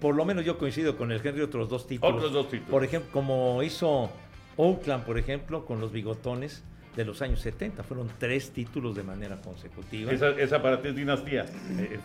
[0.00, 2.16] por lo menos yo coincido con el Henry otros dos títulos.
[2.16, 2.70] Otros dos títulos.
[2.70, 4.10] Por ejemplo, como hizo
[4.56, 6.62] Oakland, por ejemplo, con los bigotones
[6.98, 10.10] de los años 70, fueron tres títulos de manera consecutiva.
[10.10, 11.46] Esa, esa para ti es dinastía.
[11.78, 12.00] Eh,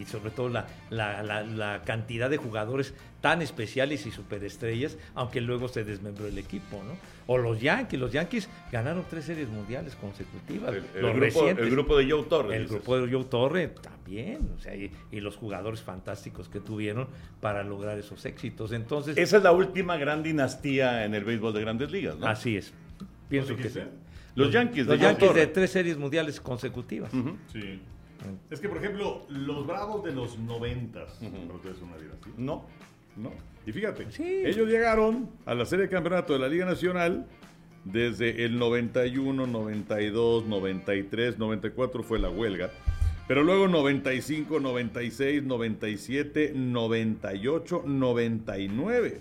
[0.00, 5.40] y sobre todo la, la- la- la cantidad de jugadores tan especiales y superestrellas, aunque
[5.40, 6.92] luego se desmembró el equipo, ¿no?
[7.26, 10.70] O los Yankees, los Yankees ganaron tres series mundiales consecutivas.
[10.72, 11.64] El, el los grupo, recientes.
[11.64, 12.52] el grupo de Joe Torres.
[12.56, 12.76] El dices.
[12.76, 17.08] grupo de Joe Torre también, o sea, y, y los jugadores fantásticos que tuvieron
[17.40, 18.70] para lograr esos éxitos.
[18.70, 22.26] Entonces, Esa es la última gran dinastía en el béisbol de grandes ligas, ¿no?
[22.28, 22.72] así es.
[23.28, 23.80] Pienso que sí.
[24.38, 27.12] Los Yankees de Los Yankees de tres series mundiales consecutivas.
[27.12, 27.36] Ujú.
[27.52, 27.80] Sí.
[28.50, 31.20] Es que, por ejemplo, los Bravos de los noventas,
[31.54, 32.32] ustedes son una dinastía.
[32.36, 32.64] No.
[33.16, 33.32] ¿no?
[33.66, 34.22] Y fíjate, Sí.
[34.44, 37.26] ellos llegaron a la serie de campeonato de la Liga Nacional
[37.84, 42.70] desde el 91, 92, 93, 94 fue la huelga.
[43.26, 49.20] Pero luego 95, 96, 97, 98, 99.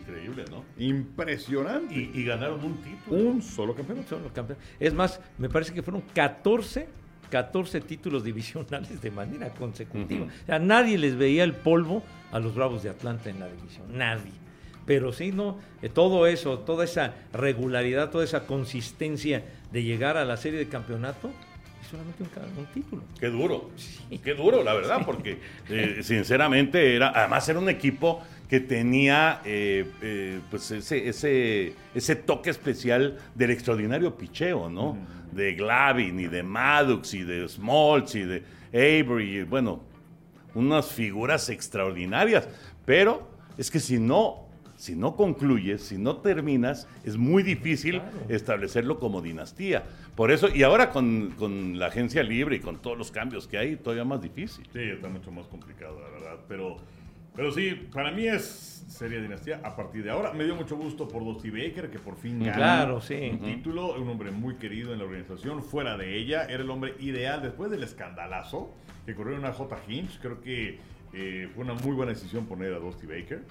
[0.00, 0.64] Increíble, ¿no?
[0.78, 1.94] Impresionante.
[1.94, 3.16] Y, y ganaron un título.
[3.16, 4.08] un solo campeonato.
[4.08, 4.64] Son los campeones.
[4.78, 6.88] Es más, me parece que fueron 14
[7.28, 10.26] 14 títulos divisionales de manera consecutiva.
[10.26, 13.86] O sea, nadie les veía el polvo a los Bravos de Atlanta en la división,
[13.96, 14.32] nadie.
[14.86, 20.24] Pero sí, no, eh, todo eso, toda esa regularidad, toda esa consistencia de llegar a
[20.24, 21.30] la serie de campeonato,
[21.90, 23.02] solamente un, un título.
[23.18, 23.70] Qué duro,
[24.22, 29.90] qué duro, la verdad, porque eh, sinceramente era, además era un equipo que tenía eh,
[30.02, 34.96] eh, pues ese, ese, ese toque especial del extraordinario picheo, ¿no?
[35.32, 39.82] De Glavin y de Maddox y de Smoltz y de Avery, y, bueno,
[40.54, 42.48] unas figuras extraordinarias,
[42.84, 44.47] pero es que si no,
[44.78, 49.82] si no concluyes, si no terminas, es muy difícil establecerlo como dinastía.
[50.14, 53.58] Por eso, y ahora con, con la agencia libre y con todos los cambios que
[53.58, 54.64] hay, todavía más difícil.
[54.72, 56.44] Sí, está mucho más complicado, la verdad.
[56.46, 56.76] Pero,
[57.34, 60.32] pero sí, para mí es serie dinastía a partir de ahora.
[60.32, 63.30] Me dio mucho gusto por Dusty Baker, que por fin gana Claro, sí.
[63.32, 64.00] un título.
[64.00, 65.60] Un hombre muy querido en la organización.
[65.62, 68.74] Fuera de ella, era el hombre ideal después del escandalazo
[69.04, 69.76] que ocurrió en una J.
[69.88, 70.20] Hinch.
[70.20, 70.78] Creo que
[71.12, 73.42] eh, fue una muy buena decisión poner a Dusty Baker.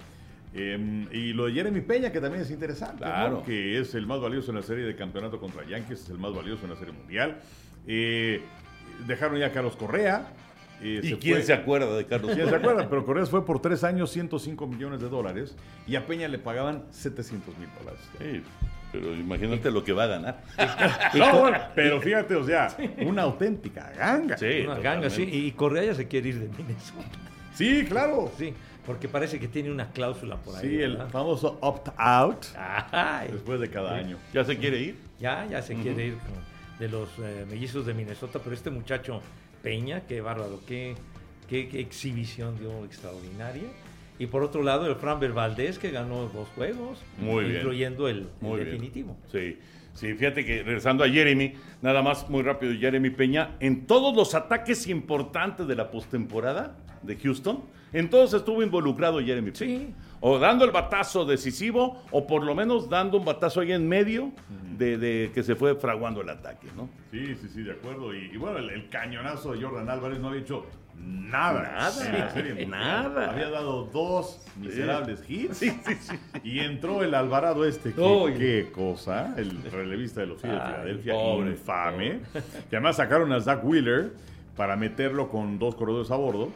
[0.54, 3.10] Eh, y lo de Jeremy Peña, que también es interesante, ¿no?
[3.10, 3.42] Claro.
[3.44, 6.34] que es el más valioso en la serie de campeonato contra Yankees, es el más
[6.34, 7.38] valioso en la serie mundial.
[7.86, 8.40] Eh,
[9.06, 10.28] dejaron ya a Carlos Correa.
[10.80, 12.58] eh, ¿Y se quién fue- se acuerda de Carlos ¿Quién se Correa?
[12.70, 12.88] acuerda?
[12.90, 16.84] Pero Correa fue por tres años 105 millones de dólares y a Peña le pagaban
[16.90, 18.00] 700 mil dólares.
[18.18, 18.42] Sí,
[18.92, 20.42] pero imagínate lo que va a ganar.
[21.14, 22.68] No, bueno, pero fíjate, o sea,
[23.04, 24.36] una auténtica ganga.
[24.38, 25.22] Sí, Una ganga, sí.
[25.24, 27.18] Y Correa ya se quiere ir de Minnesota.
[27.54, 28.30] Sí, claro.
[28.38, 28.54] Sí,
[28.88, 30.66] porque parece que tiene una cláusula por ahí.
[30.66, 31.10] Sí, el ¿verdad?
[31.10, 32.46] famoso opt-out
[33.30, 34.16] después de cada año.
[34.32, 34.96] ¿Ya se quiere ir?
[35.20, 36.14] ya, ya se quiere ir
[36.78, 39.20] de los eh, mellizos de Minnesota, pero este muchacho
[39.62, 40.94] Peña, qué bárbaro, qué,
[41.50, 43.68] qué, qué exhibición dio extraordinaria.
[44.18, 47.56] Y por otro lado, el Framber Valdés, que ganó dos juegos, Muy bien.
[47.58, 48.70] incluyendo el, el Muy bien.
[48.70, 49.16] definitivo.
[49.30, 49.58] Sí.
[49.92, 54.34] Sí, fíjate que regresando a Jeremy, nada más muy rápido, Jeremy Peña, en todos los
[54.34, 59.50] ataques importantes de la postemporada de Houston, en todos estuvo involucrado Jeremy.
[59.54, 59.94] Sí.
[60.20, 64.32] O dando el batazo decisivo, o por lo menos dando un batazo ahí en medio
[64.76, 66.88] de, de que se fue fraguando el ataque, ¿no?
[67.12, 68.12] Sí, sí, sí, de acuerdo.
[68.12, 70.66] Y, y bueno, el, el cañonazo de Jordan Álvarez no había hecho
[71.00, 71.62] nada.
[71.62, 73.30] Nada, serie nada.
[73.30, 75.58] Había dado dos miserables hits.
[75.58, 76.16] Sí, sí, sí.
[76.42, 81.14] Y entró el Alvarado este, que, qué cosa, el relevista de los Phillies de Filadelfia,
[81.14, 82.20] pobre, infame,
[82.68, 84.14] que además sacaron a Zach Wheeler
[84.56, 86.48] para meterlo con dos corredores a bordo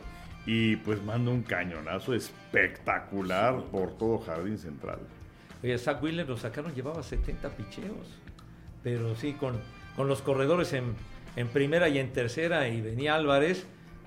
[0.47, 4.99] y pues manda un cañonazo espectacular por todo Jardín Central.
[5.63, 8.19] Oye, Zach Wheeler lo sacaron, llevaba 70 picheos.
[8.83, 9.61] Pero sí, con,
[9.97, 10.95] con los corredores en,
[11.37, 13.67] en primera y en tercera, y venía Álvarez,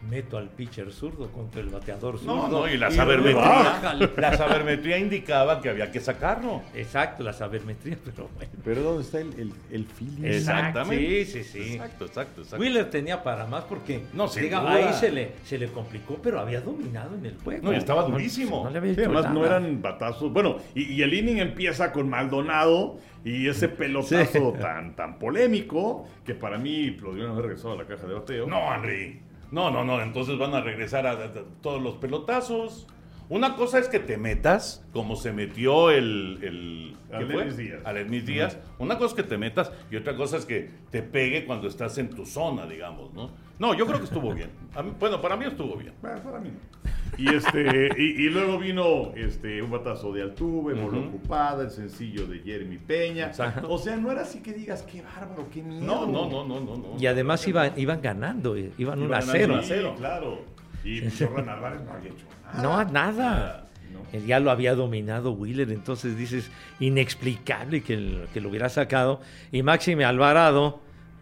[0.10, 2.36] meto al pitcher zurdo contra el bateador zurdo.
[2.36, 6.62] No, no, y la sabermetría, la sabermetría indicaba que había que sacarlo.
[6.74, 8.52] Exacto, la sabermetría, pero bueno.
[8.64, 10.24] Pero ¿dónde está el, el, el feeling?
[10.26, 11.26] Exactamente.
[11.26, 11.74] Sí, sí, sí.
[11.74, 12.62] Exacto, exacto, exacto.
[12.62, 14.72] Wheeler tenía para más porque No, duda.
[14.72, 17.64] ahí se le, se le complicó, pero había dominado en el juego.
[17.64, 18.64] No, y estaba durísimo.
[18.64, 20.32] No le había Sí, hecho además no eran batazos.
[20.32, 26.36] Bueno, y, y el inning empieza con Maldonado y ese pelotazo tan, tan polémico que
[26.36, 28.46] para mí lo debieron haber regresado a la caja de bateo.
[28.48, 29.20] No, Henry.
[29.56, 30.02] No, no, no.
[30.02, 31.30] Entonces van a regresar a, a- a
[31.62, 32.86] todos los pelotazos.
[33.28, 36.40] Una cosa es que te metas, como se metió el.
[36.44, 37.52] el ¿qué fue?
[37.54, 37.82] Díaz.
[37.86, 38.58] Alenis Díaz.
[38.78, 41.98] Una cosa es que te metas y otra cosa es que te pegue cuando estás
[41.98, 43.32] en tu zona, digamos, ¿no?
[43.58, 44.50] No, yo creo que estuvo bien.
[44.84, 45.94] Mí- bueno, para mí estuvo bien.
[46.02, 46.92] Bueno, para mí no.
[47.18, 51.08] Y, este, y, y luego vino este, un batazo de Altuve, bola Ujú.
[51.08, 53.28] ocupada, el sencillo de Jeremy Peña.
[53.28, 53.70] Exacto.
[53.72, 55.86] O sea, no era así que digas, qué bárbaro, qué miedo.
[55.86, 56.76] No, no, no, no, no.
[56.78, 56.96] no.
[57.00, 59.40] Y además iban, iban ganando, eh, iban 1 a Iban 0.
[59.48, 60.42] ganando a cero, claro.
[60.84, 62.62] Y Jordan Álvarez no había hecho nada.
[62.86, 63.68] No, nada.
[63.92, 64.00] No.
[64.12, 69.22] Él ya lo había dominado Wheeler, entonces dices, inexplicable que, el- que lo hubiera sacado.
[69.52, 70.80] Y Máxime Alvarado,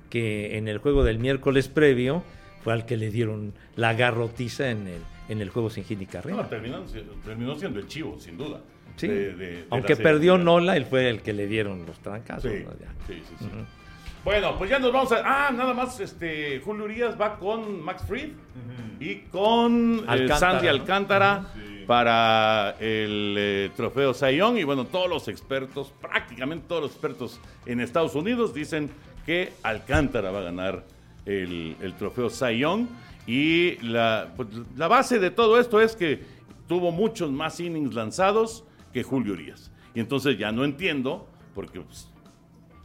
[0.10, 2.24] que en el juego del miércoles previo
[2.64, 6.05] fue al que le dieron la garrotiza en el, en el juego sin hit ni
[6.05, 6.49] No, carrera.
[6.49, 6.84] terminó,
[7.26, 8.61] terminó siendo el chivo, sin duda.
[8.95, 9.07] Sí.
[9.07, 10.38] de- de- de la Aunque perdió.
[10.38, 12.51] Nola, él fue el que le dieron los trancazos.
[12.51, 12.71] Sí, ¿no?
[13.07, 13.45] Sí, sí.
[14.24, 15.47] Bueno, pues ya nos vamos a.
[15.47, 18.30] Ah, nada más, este, Julio Urias va con Max Fried
[18.99, 20.71] y con eh, Alcántara, Sandy ¿no?
[20.71, 21.84] Alcántara Sí.
[21.88, 24.57] para el eh, trofeo Sayón.
[24.59, 28.91] Y bueno, todos los expertos, prácticamente todos los expertos en Estados Unidos dicen
[29.26, 30.84] que Alcántara va a ganar
[31.26, 32.88] el, el trofeo Sayón.
[33.26, 36.24] Y la, pues, la base de todo esto es que
[36.67, 39.71] tuvo muchos más innings lanzados que Julio Urias.
[39.95, 42.09] Y entonces ya no entiendo, porque pues,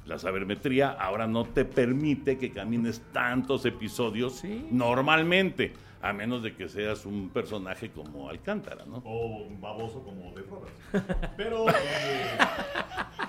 [0.07, 4.67] la sabermetría ahora no te permite que camines tantos episodios Sí.
[4.71, 8.99] normalmente, a menos de que seas un personaje como Alcántara, ¿no?
[8.99, 10.81] O un baboso como de Roberts.
[11.37, 12.39] Pero eh,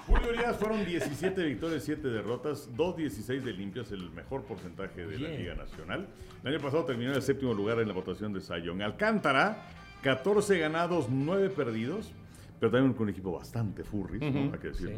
[0.06, 5.30] Julio Urias fueron 17 victorias, 7 derrotas, 2-16 de limpias, el mejor porcentaje de la.
[5.30, 6.08] Liga Nacional.
[6.44, 8.82] El año pasado terminó en el séptimo lugar en la votación de Sayón.
[8.82, 9.66] Alcántara,
[10.04, 12.12] 14 ganados, 9 perdidos,
[12.60, 14.54] pero también con un equipo bastante furry, ¿no?
[14.54, 14.98] hay que decirlo.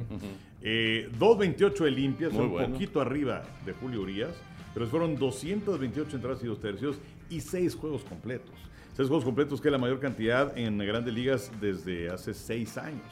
[0.62, 2.74] Eh, 2.28 de limpias, Muy un bueno.
[2.74, 4.36] poquito arriba de Julio Urias,
[4.74, 6.98] pero fueron 228 entradas y dos tercios
[7.32, 8.54] y 6 juegos completos.
[8.98, 13.12] 6 juegos completos que es la mayor cantidad en grandes ligas desde hace 6 años.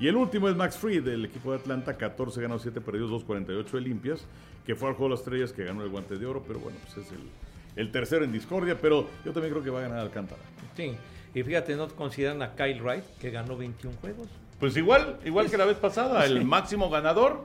[0.00, 3.70] Y el último es Max Fried del equipo de Atlanta, 14 ganados, 7 perdidos, 2.48
[3.70, 4.24] de limpias,
[4.64, 6.78] que fue al juego de las estrellas que ganó el guante de oro, pero bueno,
[6.84, 7.20] pues es el,
[7.76, 10.40] el tercero en discordia, pero yo también creo que va a ganar Alcántara.
[10.76, 10.96] Sí.
[11.34, 14.28] Y fíjate, no consideran a Kyle Wright, que ganó 21 juegos.
[14.58, 17.44] Pues igual, igual que la vez pasada, el máximo ganador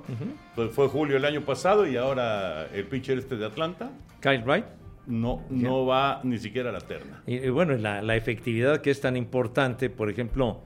[0.56, 4.66] pues fue Julio el año pasado y ahora el pitcher este de Atlanta Kyle Wright.
[5.08, 7.22] No, no va ni siquiera a la terna.
[7.28, 10.62] Y, y bueno, la, la efectividad que es tan importante, por ejemplo,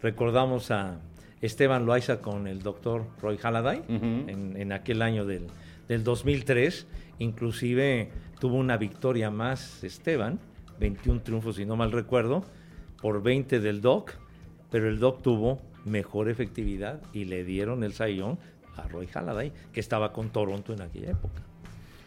[0.00, 1.00] recordamos a
[1.40, 5.46] Esteban Loaiza con el doctor Roy Halladay en, en aquel año del,
[5.88, 6.86] del 2003.
[7.18, 10.38] Inclusive tuvo una victoria más Esteban,
[10.78, 12.44] 21 triunfos si no mal recuerdo,
[13.00, 14.12] por 20 del Doc,
[14.70, 18.38] pero el Doc tuvo mejor efectividad y le dieron el sayón
[18.76, 21.42] a Roy Halladay, que estaba con Toronto en aquella época.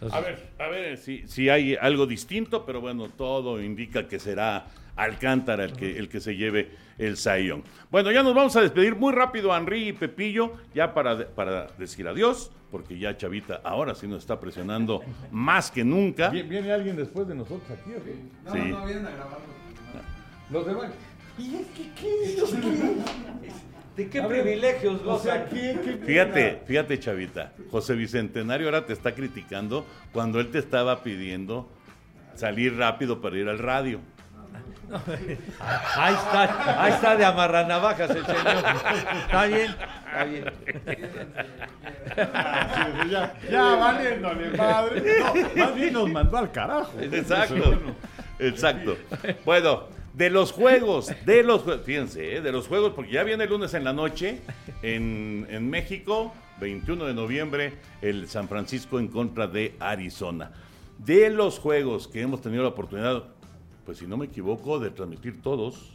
[0.06, 4.20] Entonces, A ver, a ver si, si hay algo distinto, pero bueno, todo indica que
[4.20, 7.64] será Alcántara el que, el que se lleve el Sayón.
[7.90, 12.08] Bueno, ya nos vamos a despedir muy rápido, Henry y Pepillo, ya para, para decir
[12.08, 15.02] adiós, porque ya Chavita ahora sí nos está presionando
[15.32, 16.30] más que nunca.
[16.30, 18.16] ¿Viene, alguien después de nosotros aquí o qué?
[18.46, 18.70] No, Sí.
[18.70, 19.46] no, vienen a grabarlo.
[20.52, 20.92] Los demás.
[21.40, 22.38] ¿Y es que qué?
[23.96, 25.46] ¿De qué A ver, privilegios O sea?
[25.46, 27.52] ¿qué, qué Fíjate, fíjate, Chavita.
[27.70, 31.70] José Bicentenario ahora te está criticando cuando él te estaba pidiendo
[32.36, 34.00] salir rápido para ir al radio.
[35.96, 38.64] Ahí está, ahí está de amarranavajas el señor.
[39.26, 39.76] Está bien,
[40.06, 40.46] está bien.
[43.10, 45.20] Ya, ya valiéndole madre.
[45.20, 45.34] No,
[45.66, 46.92] más bien nos mandó al carajo.
[47.00, 47.96] Exacto.
[48.40, 48.98] Exacto.
[49.46, 52.42] Bueno, de los juegos, de los juegos, fíjense, ¿eh?
[52.42, 54.42] de los juegos, porque ya viene el lunes en la noche
[54.82, 60.52] en, en México, 21 de noviembre, el San Francisco en contra de Arizona.
[61.00, 63.24] De los juegos que hemos tenido la oportunidad,
[63.86, 65.94] pues si no me equivoco, de transmitir todos,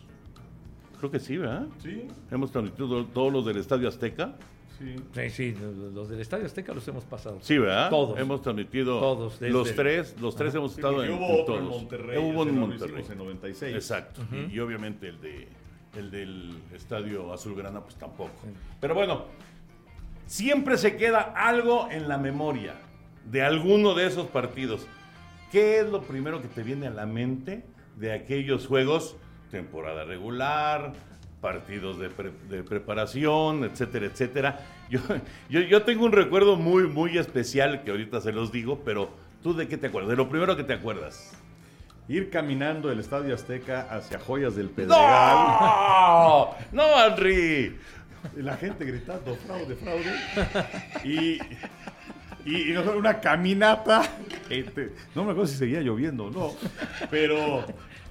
[0.99, 1.67] creo que sí, ¿verdad?
[1.83, 4.35] Sí, Hemos transmitido todos los del Estadio Azteca.
[4.79, 4.97] Sí.
[5.15, 5.57] Sí, sí,
[5.95, 7.39] los del Estadio Azteca los hemos pasado.
[7.43, 7.91] Sí, ¿verdad?
[7.91, 8.19] Todos.
[8.19, 11.45] Hemos transmitido Todos, desde- los tres, los tres hemos Sí, estado en, hubo en otro
[11.45, 11.59] todos.
[11.61, 12.19] en Monterrey.
[12.19, 13.05] Hubo en Monterrey.
[13.11, 13.75] en 96.
[13.75, 14.23] Exacto.
[14.33, 15.49] y, y obviamente el de
[15.97, 18.31] el del Estadio Azulgrana, pues tampoco.
[18.81, 19.25] Pero bueno,
[20.27, 22.75] siempre se queda algo en la memoria
[23.25, 24.87] de alguno de esos partidos.
[25.51, 27.65] ¿Qué es lo primero que te viene a la mente
[27.97, 29.17] de aquellos juegos?
[29.51, 30.93] Temporada regular,
[31.41, 34.61] partidos de, pre- de preparación, etcétera, etcétera.
[34.91, 35.01] Yo,
[35.51, 39.11] yo, yo tengo un recuerdo muy, muy especial que ahorita se los digo, pero
[39.43, 40.09] ¿tú de qué te acuerdas?
[40.09, 41.35] De lo primero que te acuerdas.
[42.09, 44.97] Ir caminando del Estadio Azteca hacia Joyas del Pedregal.
[44.99, 46.55] ¡No!
[46.73, 47.77] ¡No, Henry!
[48.37, 50.11] La gente gritando, fraude, fraude.
[51.05, 51.39] Y,
[52.47, 54.03] y, una caminata.
[54.49, 56.53] Este, no me acuerdo si seguía lloviendo o no.
[57.11, 57.67] Pero,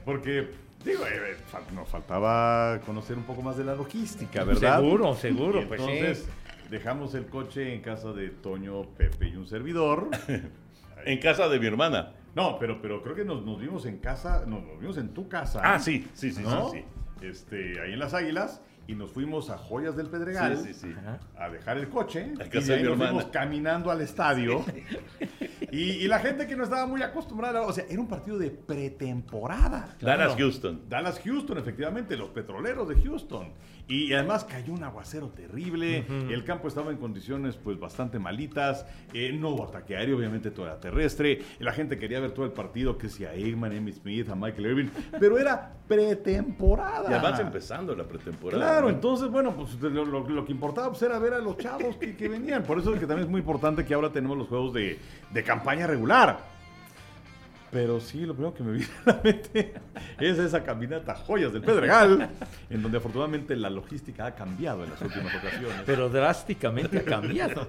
[0.06, 0.48] porque,
[0.84, 4.80] digo, eh, fal- nos faltaba conocer un poco más de la logística, ¿verdad?
[4.80, 6.68] Seguro, seguro, Y pues entonces, sí.
[6.70, 10.10] dejamos el coche en casa de Toño, Pepe y un servidor.
[11.06, 12.12] En casa de mi hermana.
[12.36, 15.30] No, pero, pero creo que nos, nos vimos en casa, no, nos vimos en tu
[15.30, 15.62] casa.
[15.64, 16.70] Ah, sí, sí, sí, ¿no?
[16.72, 16.84] sí,
[17.22, 20.96] Este, ahí en las Águilas y nos fuimos a Joyas del Pedregal Sí, sí, sí.
[21.38, 24.64] a dejar el coche y de ahí nos fuimos caminando al estadio
[25.72, 28.50] y, y la gente que no estaba muy acostumbrada, o sea, era un partido de
[28.52, 29.96] pretemporada.
[30.00, 30.82] Dallas Houston.
[30.88, 33.52] Dallas Houston, efectivamente, los petroleros de Houston.
[33.90, 39.32] Y además cayó un aguacero terrible, el campo estaba en condiciones pues bastante malitas, eh,
[39.32, 42.98] no hubo ataque aéreo, obviamente todo era terrestre, la gente quería ver todo el partido,
[42.98, 44.88] que si a Eggman, Emmitt Smith, a Michael Irving,
[45.20, 47.10] pero era pretemporada.
[47.10, 48.62] Y además empezando la pretemporada.
[48.62, 48.94] Claro, ¿no?
[48.94, 52.16] entonces, bueno, pues lo, lo- lo que importaba pues, era ver a los chavos que,
[52.16, 52.64] que venían.
[52.64, 55.00] Por eso es que también es muy importante que ahora tenemos los juegos de,
[55.32, 56.57] de campaña regular.
[57.72, 59.74] Pero sí, lo primero que me viene a la mente
[60.20, 62.30] es esa caminata Joyas del Pedregal,
[62.70, 65.82] en donde afortunadamente la logística ha cambiado en las últimas ocasiones.
[65.86, 67.68] Pero drásticamente ha cambiado.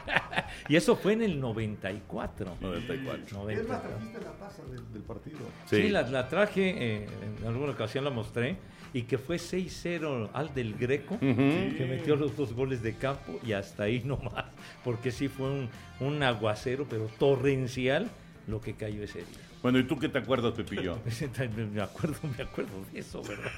[0.68, 2.56] y eso fue en el 94.
[2.60, 3.50] 94.
[3.50, 3.90] Es más, 94.
[3.90, 5.38] trajiste la taza del, del partido.
[5.66, 7.08] Sí, la, la traje, eh,
[7.40, 8.58] en alguna ocasión la mostré,
[8.94, 13.52] y que fue 6-0 al del Greco, que metió los dos goles de campo, y
[13.52, 14.44] hasta ahí nomás,
[14.84, 15.68] porque sí fue un,
[16.00, 18.10] un aguacero, pero torrencial,
[18.46, 19.38] lo que cayó ese día.
[19.62, 20.98] Bueno, ¿y tú qué te acuerdas, Pepillo?
[21.72, 23.50] Me acuerdo, me acuerdo de eso, ¿verdad?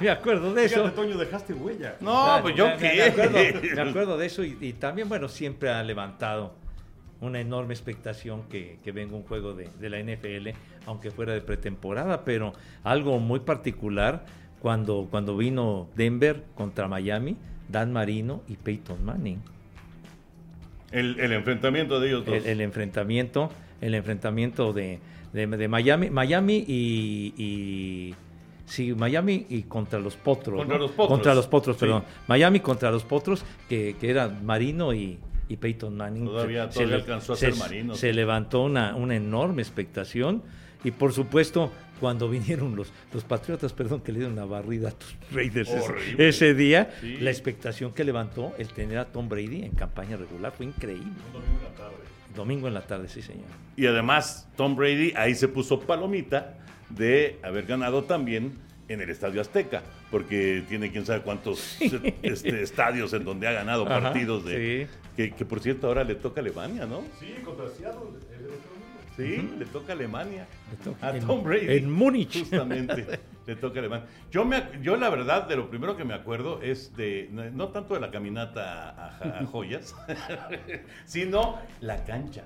[0.00, 0.76] Me acuerdo de eso.
[0.76, 1.96] Fíjate, Toño, dejaste huella.
[2.00, 2.94] No, pues yo me, qué.
[2.94, 3.38] Me acuerdo,
[3.74, 6.54] me acuerdo de eso y, y también, bueno, siempre ha levantado
[7.22, 10.48] una enorme expectación que, que venga un juego de, de la NFL,
[10.86, 12.52] aunque fuera de pretemporada, pero
[12.82, 14.26] algo muy particular
[14.60, 17.36] cuando, cuando vino Denver contra Miami,
[17.68, 19.40] Dan Marino y Peyton Manning.
[20.90, 22.34] El, el enfrentamiento de ellos dos.
[22.34, 23.50] El, el enfrentamiento,
[23.82, 24.98] el enfrentamiento de,
[25.34, 28.14] de, de Miami, Miami y, y-
[28.64, 30.56] sí, Miami y contra los Potros.
[30.58, 30.82] Contra ¿no?
[30.84, 31.08] los Potros.
[31.08, 31.80] Contra los Potros, Sí.
[31.80, 32.04] perdón.
[32.28, 35.18] Miami contra los Potros, que, que eran Marino y,
[35.48, 36.24] y Peyton Manning.
[36.24, 37.94] Todavía- Se- todavía alcanzó a se, ser Marino.
[37.94, 40.42] Se levantó una, una enorme expectación
[40.84, 41.70] y por supuesto
[42.00, 45.70] cuando vinieron los, los Patriotas, perdón, que le dieron una barrida a tus Raiders
[46.18, 47.18] ese- día, Sí.
[47.18, 51.04] la expectación que levantó el tener a Tom Brady en campaña regular fue increíble.
[51.32, 51.94] Domingo en la tarde,
[53.08, 53.46] sí, señor.
[53.76, 56.54] Y además, Tom Brady ahí se puso palomita
[56.90, 58.52] de haber ganado también
[58.88, 61.78] en el Estadio Azteca, porque tiene quién sabe cuántos
[62.22, 64.86] este, estadios en donde ha ganado Ajá, partidos de...
[64.86, 64.96] sí.
[65.16, 67.02] Que, que, por cierto ahora le toca Alemania, ¿no?
[67.20, 68.16] Sí, contra Seattle.
[68.34, 68.71] el otro
[69.16, 70.46] Sí, le toca Alemania.
[70.70, 71.76] Le toca a en- Tom Brady.
[71.76, 72.38] en Múnich.
[72.40, 73.20] Justamente.
[73.46, 74.06] le toca Alemania.
[74.30, 77.68] Yo, me, yo la verdad, de lo primero que me acuerdo es de, no, no
[77.68, 79.94] tanto de la caminata a, a- a joyas,
[81.04, 82.44] sino la cancha.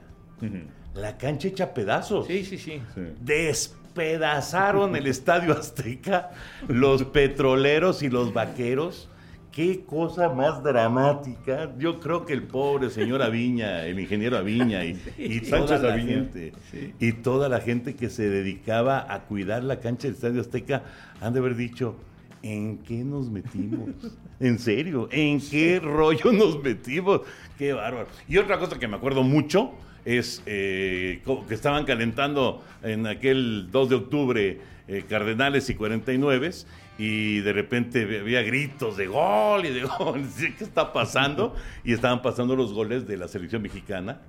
[0.94, 2.26] La cancha hecha pedazos.
[2.26, 2.82] Sí, sí, sí.
[3.20, 6.30] Despedazaron el Estadio Azteca
[6.68, 9.08] los petroleros y los vaqueros.
[9.56, 11.72] Qué cosa más dramática.
[11.78, 15.92] Yo creo que el pobre señor Aviña, el ingeniero Aviña y, y toda Sánchez la
[15.94, 16.08] Aviña.
[16.08, 16.52] gente
[17.00, 20.82] y toda la gente que se dedicaba a cuidar la cancha del Estadio Azteca
[21.22, 21.96] han de haber dicho,
[22.42, 23.88] ¿en qué nos metimos?
[24.38, 27.22] En serio, ¿en qué rollo nos metimos?
[27.56, 28.08] Qué bárbaro.
[28.28, 29.72] Y otra cosa que me acuerdo mucho
[30.04, 36.50] es eh, que estaban calentando en aquel 2 de octubre eh, Cardenales y 49
[36.98, 40.24] y de repente había gritos de gol y de gol.
[40.58, 41.54] ¿Qué está pasando?
[41.84, 44.20] Y estaban pasando los goles de la selección mexicana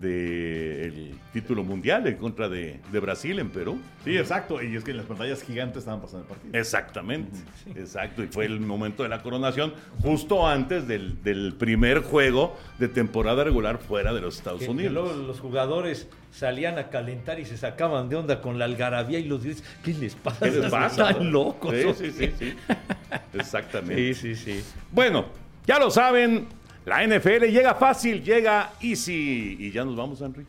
[0.00, 3.80] del título mundial en contra de, de Brasil en Perú.
[4.04, 4.60] Sí, exacto.
[4.62, 6.58] Y es que en las pantallas gigantes estaban pasando el partido.
[6.58, 7.38] Exactamente,
[7.76, 8.22] exacto.
[8.22, 9.72] Y fue el momento de la coronación
[10.02, 14.70] justo antes del, del primer juego de temporada regular fuera de los Estados Que- que
[14.72, 14.92] Unidos.
[14.92, 19.24] luego los jugadores salían a calentar y se sacaban de onda con la algarabía y
[19.24, 19.62] los gritos.
[19.84, 20.46] ¿Qué les pasa?
[20.46, 21.10] ¿Qué les pasa?
[21.10, 21.74] Están locos.
[21.76, 22.54] Sí, sí, sí, sí.
[23.34, 24.14] Exactamente.
[24.14, 24.64] Sí, sí, sí.
[24.90, 25.26] Bueno,
[25.66, 26.46] ya lo saben,
[26.84, 29.56] la NFL llega fácil, llega easy.
[29.60, 30.46] Y ya nos vamos, Henry.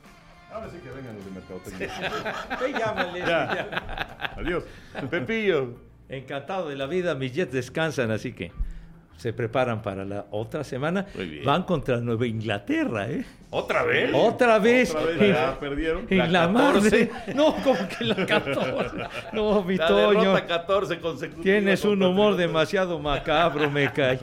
[0.51, 2.11] Ahora sí que vengan los de Mercadotecnia.
[2.65, 3.25] Ey, llámale, Ya.
[3.25, 4.34] ya.
[4.38, 4.63] Adiós.
[5.09, 5.75] Pepillo.
[6.09, 8.51] Encantado de la vida, mis Jets descansan, así que
[9.18, 11.05] se preparan para la otra semana.
[11.16, 11.45] Muy bien.
[11.45, 13.24] Van contra Nueva Inglaterra, ¿eh?
[13.51, 14.09] ¿Otra vez?
[14.14, 14.89] Otra vez.
[14.95, 16.07] Otra vez En- ya perdieron.
[16.09, 17.09] en La la, 14.
[17.11, 17.34] madre.
[17.36, 18.97] No, como que la 14.
[19.32, 20.20] No, mi La Toño.
[20.22, 21.43] derrota 14 consecutivas.
[21.43, 24.20] Tienes un humor demasiado macabro, me cae.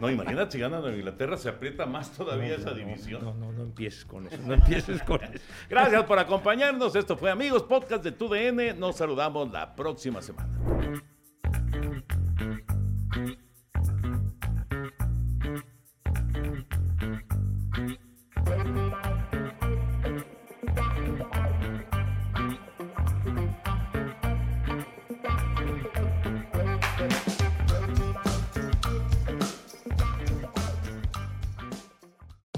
[0.00, 3.22] No, imagínate si ganan a Inglaterra, se aprieta más todavía esa No, división.
[3.22, 4.36] No, no, no empieces con eso.
[4.46, 5.44] No empieces con eso.
[5.68, 6.96] Gracias por acompañarnos.
[6.96, 8.78] Esto fue Amigos Podcast de TUDN.
[8.78, 10.48] Nos saludamos la próxima semana.